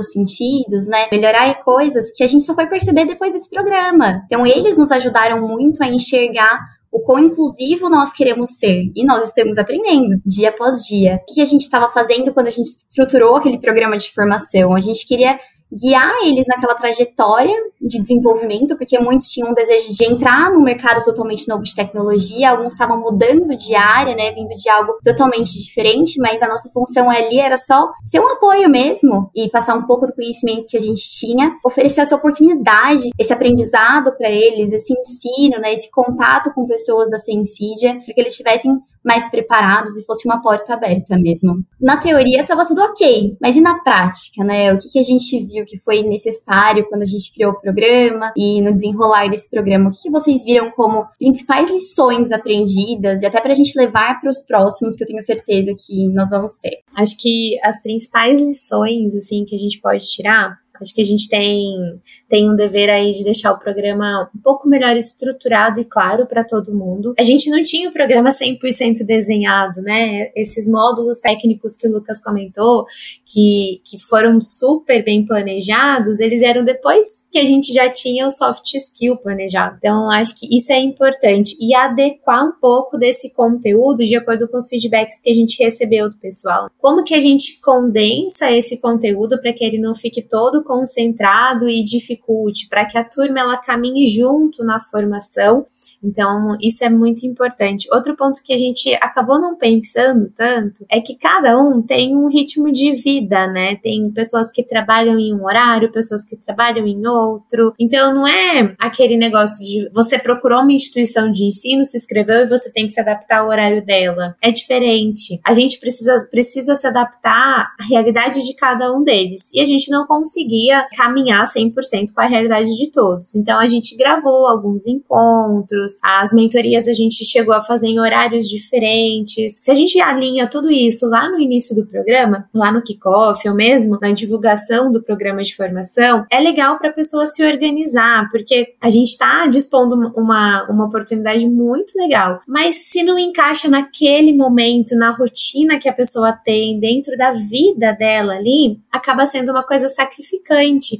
determinados 0.00 0.12
sentidos, 0.12 0.86
né? 0.86 1.08
Melhorar 1.12 1.62
coisas 1.62 2.12
que 2.12 2.22
a 2.22 2.26
gente 2.26 2.44
só 2.44 2.54
foi 2.54 2.66
perceber 2.66 3.04
depois 3.06 3.32
desse 3.32 3.48
programa. 3.48 4.22
Então, 4.26 4.46
eles 4.46 4.78
nos 4.78 4.90
ajudaram 4.90 5.46
muito 5.46 5.82
a 5.82 5.88
enxergar 5.88 6.58
o 6.90 7.00
quão 7.00 7.20
inclusivo 7.20 7.88
nós 7.88 8.12
queremos 8.12 8.58
ser. 8.58 8.90
E 8.96 9.04
nós 9.04 9.24
estamos 9.24 9.58
aprendendo 9.58 10.20
dia 10.26 10.48
após 10.48 10.84
dia. 10.86 11.20
O 11.28 11.34
que 11.34 11.40
a 11.40 11.44
gente 11.44 11.62
estava 11.62 11.92
fazendo 11.92 12.32
quando 12.32 12.48
a 12.48 12.50
gente 12.50 12.66
estruturou 12.66 13.36
aquele 13.36 13.58
programa 13.60 13.96
de 13.96 14.10
formação? 14.12 14.74
A 14.74 14.80
gente 14.80 15.06
queria 15.06 15.38
guiar 15.72 16.12
eles 16.24 16.46
naquela 16.46 16.74
trajetória 16.74 17.56
de 17.80 17.98
desenvolvimento, 18.00 18.76
porque 18.76 18.98
muitos 18.98 19.28
tinham 19.28 19.50
um 19.50 19.54
desejo 19.54 19.90
de 19.90 20.04
entrar 20.04 20.50
no 20.50 20.62
mercado 20.62 21.04
totalmente 21.04 21.48
novo 21.48 21.62
de 21.62 21.74
tecnologia, 21.74 22.50
alguns 22.50 22.72
estavam 22.72 23.00
mudando 23.00 23.56
de 23.56 23.74
área, 23.74 24.14
né, 24.14 24.32
vindo 24.32 24.54
de 24.54 24.68
algo 24.68 24.94
totalmente 25.02 25.52
diferente, 25.62 26.20
mas 26.20 26.42
a 26.42 26.48
nossa 26.48 26.68
função 26.70 27.08
ali 27.10 27.38
era 27.38 27.56
só 27.56 27.90
ser 28.02 28.20
um 28.20 28.28
apoio 28.28 28.68
mesmo 28.68 29.30
e 29.34 29.48
passar 29.48 29.74
um 29.74 29.86
pouco 29.86 30.06
do 30.06 30.14
conhecimento 30.14 30.66
que 30.68 30.76
a 30.76 30.80
gente 30.80 31.02
tinha, 31.18 31.56
oferecer 31.64 32.02
essa 32.02 32.16
oportunidade, 32.16 33.10
esse 33.18 33.32
aprendizado 33.32 34.12
para 34.16 34.30
eles, 34.30 34.72
esse 34.72 34.92
ensino, 34.92 35.60
né, 35.60 35.72
esse 35.72 35.90
contato 35.90 36.52
com 36.54 36.66
pessoas 36.66 37.08
da 37.08 37.18
Sensídia, 37.18 37.94
para 38.04 38.14
que 38.14 38.20
eles 38.20 38.36
tivessem 38.36 38.78
mais 39.04 39.28
preparados 39.30 39.96
e 39.96 40.04
fosse 40.04 40.28
uma 40.28 40.40
porta 40.42 40.74
aberta 40.74 41.16
mesmo. 41.18 41.64
Na 41.80 41.96
teoria 41.96 42.42
estava 42.42 42.66
tudo 42.66 42.82
ok, 42.82 43.36
mas 43.40 43.56
e 43.56 43.60
na 43.60 43.78
prática, 43.82 44.44
né? 44.44 44.72
O 44.72 44.78
que, 44.78 44.88
que 44.90 44.98
a 44.98 45.02
gente 45.02 45.46
viu 45.46 45.64
que 45.64 45.78
foi 45.78 46.02
necessário 46.02 46.86
quando 46.88 47.02
a 47.02 47.06
gente 47.06 47.32
criou 47.34 47.52
o 47.52 47.60
programa 47.60 48.32
e 48.36 48.60
no 48.60 48.74
desenrolar 48.74 49.28
desse 49.28 49.48
programa? 49.48 49.88
O 49.88 49.92
que, 49.92 50.02
que 50.02 50.10
vocês 50.10 50.44
viram 50.44 50.70
como 50.70 51.06
principais 51.18 51.70
lições 51.70 52.32
aprendidas 52.32 53.22
e 53.22 53.26
até 53.26 53.40
para 53.40 53.52
a 53.52 53.56
gente 53.56 53.78
levar 53.78 54.20
para 54.20 54.30
os 54.30 54.42
próximos, 54.42 54.96
que 54.96 55.02
eu 55.02 55.06
tenho 55.06 55.22
certeza 55.22 55.74
que 55.74 56.08
nós 56.08 56.28
vamos 56.28 56.58
ter? 56.60 56.80
Acho 56.96 57.16
que 57.18 57.58
as 57.62 57.82
principais 57.82 58.40
lições, 58.40 59.16
assim, 59.16 59.44
que 59.44 59.54
a 59.54 59.58
gente 59.58 59.80
pode 59.80 60.06
tirar 60.06 60.58
Acho 60.80 60.94
que 60.94 61.00
a 61.00 61.04
gente 61.04 61.28
tem, 61.28 62.00
tem 62.28 62.50
um 62.50 62.56
dever 62.56 62.90
aí 62.90 63.10
de 63.10 63.24
deixar 63.24 63.52
o 63.52 63.58
programa 63.58 64.30
um 64.34 64.40
pouco 64.40 64.68
melhor 64.68 64.96
estruturado 64.96 65.80
e 65.80 65.84
claro 65.84 66.26
para 66.26 66.44
todo 66.44 66.74
mundo. 66.74 67.14
A 67.18 67.22
gente 67.22 67.50
não 67.50 67.62
tinha 67.62 67.88
o 67.88 67.92
programa 67.92 68.30
100% 68.30 69.04
desenhado, 69.04 69.80
né? 69.82 70.30
Esses 70.34 70.68
módulos 70.68 71.20
técnicos 71.20 71.76
que 71.76 71.88
o 71.88 71.92
Lucas 71.92 72.22
comentou, 72.22 72.86
que, 73.26 73.80
que 73.84 73.98
foram 73.98 74.40
super 74.40 75.04
bem 75.04 75.24
planejados, 75.24 76.20
eles 76.20 76.42
eram 76.42 76.64
depois 76.64 77.24
que 77.30 77.38
a 77.38 77.44
gente 77.44 77.72
já 77.72 77.88
tinha 77.88 78.26
o 78.26 78.30
soft 78.30 78.74
skill 78.74 79.16
planejado. 79.16 79.76
Então, 79.78 80.10
acho 80.10 80.38
que 80.38 80.54
isso 80.54 80.72
é 80.72 80.78
importante. 80.78 81.56
E 81.60 81.74
adequar 81.74 82.44
um 82.44 82.52
pouco 82.60 82.98
desse 82.98 83.30
conteúdo 83.30 84.04
de 84.04 84.16
acordo 84.16 84.48
com 84.48 84.58
os 84.58 84.68
feedbacks 84.68 85.20
que 85.20 85.30
a 85.30 85.34
gente 85.34 85.62
recebeu 85.62 86.10
do 86.10 86.16
pessoal. 86.16 86.70
Como 86.78 87.04
que 87.04 87.14
a 87.14 87.20
gente 87.20 87.60
condensa 87.60 88.50
esse 88.50 88.78
conteúdo 88.78 89.40
para 89.40 89.52
que 89.52 89.64
ele 89.64 89.78
não 89.78 89.94
fique 89.94 90.22
todo 90.22 90.62
concentrado 90.70 91.68
e 91.68 91.82
dificulte, 91.82 92.68
para 92.68 92.84
que 92.84 92.96
a 92.96 93.02
turma 93.02 93.40
ela 93.40 93.56
caminhe 93.56 94.06
junto 94.06 94.62
na 94.62 94.78
formação. 94.78 95.66
Então, 96.00 96.56
isso 96.62 96.84
é 96.84 96.88
muito 96.88 97.26
importante. 97.26 97.88
Outro 97.92 98.16
ponto 98.16 98.40
que 98.40 98.52
a 98.52 98.56
gente 98.56 98.94
acabou 99.00 99.40
não 99.40 99.56
pensando 99.56 100.30
tanto 100.36 100.86
é 100.88 101.00
que 101.00 101.16
cada 101.16 101.60
um 101.60 101.82
tem 101.82 102.16
um 102.16 102.28
ritmo 102.28 102.70
de 102.70 102.92
vida, 102.92 103.48
né? 103.48 103.74
Tem 103.82 104.08
pessoas 104.12 104.52
que 104.52 104.62
trabalham 104.62 105.18
em 105.18 105.34
um 105.34 105.44
horário, 105.44 105.90
pessoas 105.90 106.24
que 106.24 106.36
trabalham 106.36 106.86
em 106.86 107.04
outro. 107.04 107.74
Então, 107.76 108.14
não 108.14 108.28
é 108.28 108.76
aquele 108.78 109.16
negócio 109.16 109.64
de 109.64 109.90
você 109.92 110.20
procurou 110.20 110.60
uma 110.60 110.72
instituição 110.72 111.32
de 111.32 111.44
ensino, 111.44 111.84
se 111.84 111.98
inscreveu 111.98 112.36
e 112.36 112.48
você 112.48 112.72
tem 112.72 112.86
que 112.86 112.92
se 112.92 113.00
adaptar 113.00 113.40
ao 113.40 113.48
horário 113.48 113.84
dela. 113.84 114.36
É 114.40 114.52
diferente. 114.52 115.40
A 115.44 115.52
gente 115.52 115.80
precisa, 115.80 116.28
precisa 116.30 116.76
se 116.76 116.86
adaptar 116.86 117.74
à 117.76 117.84
realidade 117.88 118.46
de 118.46 118.54
cada 118.54 118.92
um 118.96 119.02
deles. 119.02 119.50
E 119.52 119.60
a 119.60 119.64
gente 119.64 119.90
não 119.90 120.06
conseguir 120.06 120.59
conseguia 120.60 120.86
caminhar 120.96 121.44
100% 121.46 122.12
com 122.12 122.20
a 122.20 122.26
realidade 122.26 122.76
de 122.76 122.90
todos. 122.90 123.34
Então 123.34 123.58
a 123.58 123.66
gente 123.66 123.96
gravou 123.96 124.46
alguns 124.46 124.86
encontros, 124.86 125.96
as 126.02 126.32
mentorias 126.32 126.86
a 126.86 126.92
gente 126.92 127.24
chegou 127.24 127.54
a 127.54 127.62
fazer 127.62 127.86
em 127.86 127.98
horários 127.98 128.48
diferentes. 128.48 129.58
Se 129.60 129.70
a 129.70 129.74
gente 129.74 130.00
alinha 130.00 130.46
tudo 130.48 130.70
isso 130.70 131.08
lá 131.08 131.28
no 131.28 131.40
início 131.40 131.74
do 131.74 131.86
programa, 131.86 132.48
lá 132.54 132.70
no 132.70 132.82
kickoff 132.82 133.48
ou 133.48 133.54
mesmo 133.54 133.98
na 134.00 134.12
divulgação 134.12 134.92
do 134.92 135.02
programa 135.02 135.42
de 135.42 135.54
formação, 135.54 136.26
é 136.30 136.40
legal 136.40 136.78
para 136.78 136.90
a 136.90 136.92
pessoa 136.92 137.26
se 137.26 137.44
organizar, 137.44 138.28
porque 138.30 138.74
a 138.80 138.90
gente 138.90 139.08
está 139.08 139.46
dispondo 139.46 140.12
uma, 140.16 140.66
uma 140.68 140.86
oportunidade 140.86 141.48
muito 141.48 141.92
legal. 141.96 142.40
Mas 142.46 142.74
se 142.74 143.02
não 143.02 143.18
encaixa 143.18 143.68
naquele 143.68 144.32
momento, 144.32 144.94
na 144.96 145.10
rotina 145.10 145.78
que 145.78 145.88
a 145.88 145.92
pessoa 145.92 146.32
tem, 146.32 146.78
dentro 146.78 147.16
da 147.16 147.32
vida 147.32 147.92
dela 147.92 148.34
ali, 148.34 148.78
acaba 148.90 149.26
sendo 149.26 149.50
uma 149.50 149.62
coisa 149.62 149.88
sacrificada 149.88 150.49